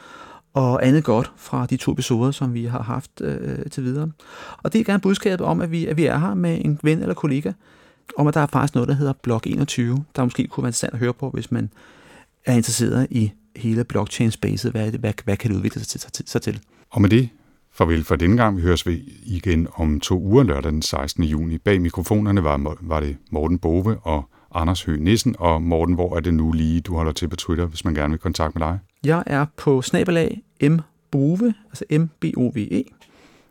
og 0.54 0.88
andet 0.88 1.04
godt 1.04 1.32
fra 1.38 1.66
de 1.66 1.78
to 1.78 1.92
episoder, 1.92 2.32
som 2.32 2.54
vi 2.54 2.66
har 2.66 2.82
haft 2.82 3.12
øh, 3.22 3.38
øh, 3.42 3.66
til 3.72 3.84
videre. 3.84 4.12
Og 4.58 4.74
det 4.74 4.82
er 4.82 4.86
gerne 4.86 5.02
budskabet 5.02 5.48
om, 5.48 5.62
at 5.62 5.72
vi, 5.72 5.88
at 5.88 5.98
vi 5.98 6.06
er 6.06 6.18
her 6.18 6.34
med 6.34 6.62
en 6.66 6.80
ven 6.84 7.02
eller 7.02 7.14
kollega, 7.14 7.52
om 8.18 8.28
at 8.28 8.34
der 8.34 8.42
er 8.42 8.46
faktisk 8.46 8.76
noget, 8.76 8.90
der 8.90 8.96
hedder 8.96 9.14
Blog 9.14 9.42
21, 9.46 10.06
der 10.16 10.24
måske 10.24 10.48
kunne 10.48 10.64
være 10.64 10.70
interessant 10.70 10.94
at 10.94 11.00
høre 11.00 11.14
på, 11.14 11.30
hvis 11.30 11.52
man 11.52 11.70
er 12.46 12.54
interesseret 12.54 13.08
i 13.12 13.32
hele 13.56 13.84
blockchain-spacet. 13.84 14.72
Hvad, 14.72 14.92
hvad, 14.92 15.14
hvad 15.24 15.38
kan 15.38 15.52
det 15.52 15.58
udvikle 15.58 15.84
sig 15.84 16.02
til, 16.12 16.24
sig 16.28 16.42
til? 16.42 16.60
Og 16.90 17.02
med 17.02 17.10
det, 17.10 17.30
farvel 17.74 18.04
for 18.04 18.16
denne 18.16 18.38
gang. 18.38 18.58
Vi 18.58 18.62
høres 18.62 18.88
vi 18.88 19.04
igen 19.26 19.68
om 19.74 20.00
to 20.00 20.20
uger 20.20 20.44
lørdag 20.44 20.72
den 20.72 20.82
16. 20.82 21.24
juni. 21.24 21.58
Bag 21.58 21.82
mikrofonerne 21.82 22.44
var, 22.44 22.78
var 22.82 23.00
det 23.00 23.18
Morten 23.32 23.60
Bove 23.60 23.98
og 23.98 24.30
Anders 24.56 24.84
Høgh 24.84 25.02
Nissen. 25.02 25.36
Og 25.40 25.62
Morten, 25.62 25.96
hvor 25.96 26.16
er 26.16 26.20
det 26.20 26.34
nu 26.34 26.52
lige, 26.52 26.82
du 26.82 26.96
holder 26.96 27.12
til 27.12 27.28
på 27.28 27.36
Twitter, 27.36 27.66
hvis 27.66 27.86
man 27.86 27.94
gerne 27.94 28.12
vil 28.12 28.20
kontakte 28.20 28.60
med 28.60 28.68
dig? 28.68 28.80
Jeg 29.04 29.24
er 29.26 29.46
på 29.58 29.82
snabelag 29.82 30.42
mbove, 30.62 31.54
altså 31.70 31.86
M-B-O-V-E. 31.92 32.84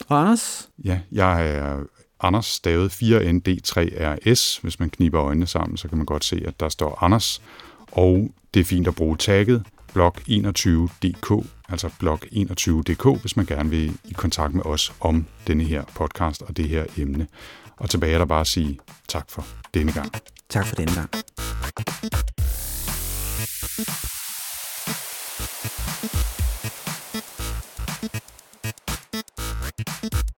Og 0.09 0.21
Anders? 0.21 0.69
Ja, 0.85 1.01
jeg 1.13 1.51
er 1.57 1.79
Anders 2.21 2.47
stavet 2.47 2.91
4ND3RS. 2.93 4.61
Hvis 4.63 4.81
man 4.81 4.91
kniber 4.91 5.23
øjnene 5.23 5.47
sammen, 5.47 5.77
så 5.77 5.89
kan 5.89 5.99
man 5.99 6.07
godt 6.07 6.25
se, 6.25 6.43
at 6.47 6.61
der 6.61 6.69
står 6.69 7.03
Anders. 7.03 7.43
Og 7.93 8.31
det 8.55 8.61
er 8.61 8.65
fint 8.65 8.89
at 8.89 8.95
bruge 8.95 9.17
tagget 9.17 9.65
blog21.dk, 9.97 11.47
altså 11.69 11.91
blog21.dk, 12.03 13.21
hvis 13.21 13.37
man 13.37 13.47
gerne 13.47 13.71
vil 13.71 13.99
i 14.05 14.13
kontakt 14.13 14.55
med 14.55 14.67
os 14.67 14.93
om 15.01 15.27
denne 15.47 15.65
her 15.65 15.85
podcast 15.95 16.43
og 16.43 16.57
det 16.57 16.69
her 16.69 16.85
emne. 16.97 17.27
Og 17.77 17.91
tilbage 17.91 18.15
er 18.15 18.19
der 18.19 18.25
bare 18.25 18.41
at 18.41 18.47
sige 18.47 18.79
tak 19.09 19.31
for 19.31 19.47
denne 19.75 19.93
gang. 19.93 20.13
Tak 20.49 20.67
for 20.67 20.77
denne 20.77 20.95
gang. 20.95 21.11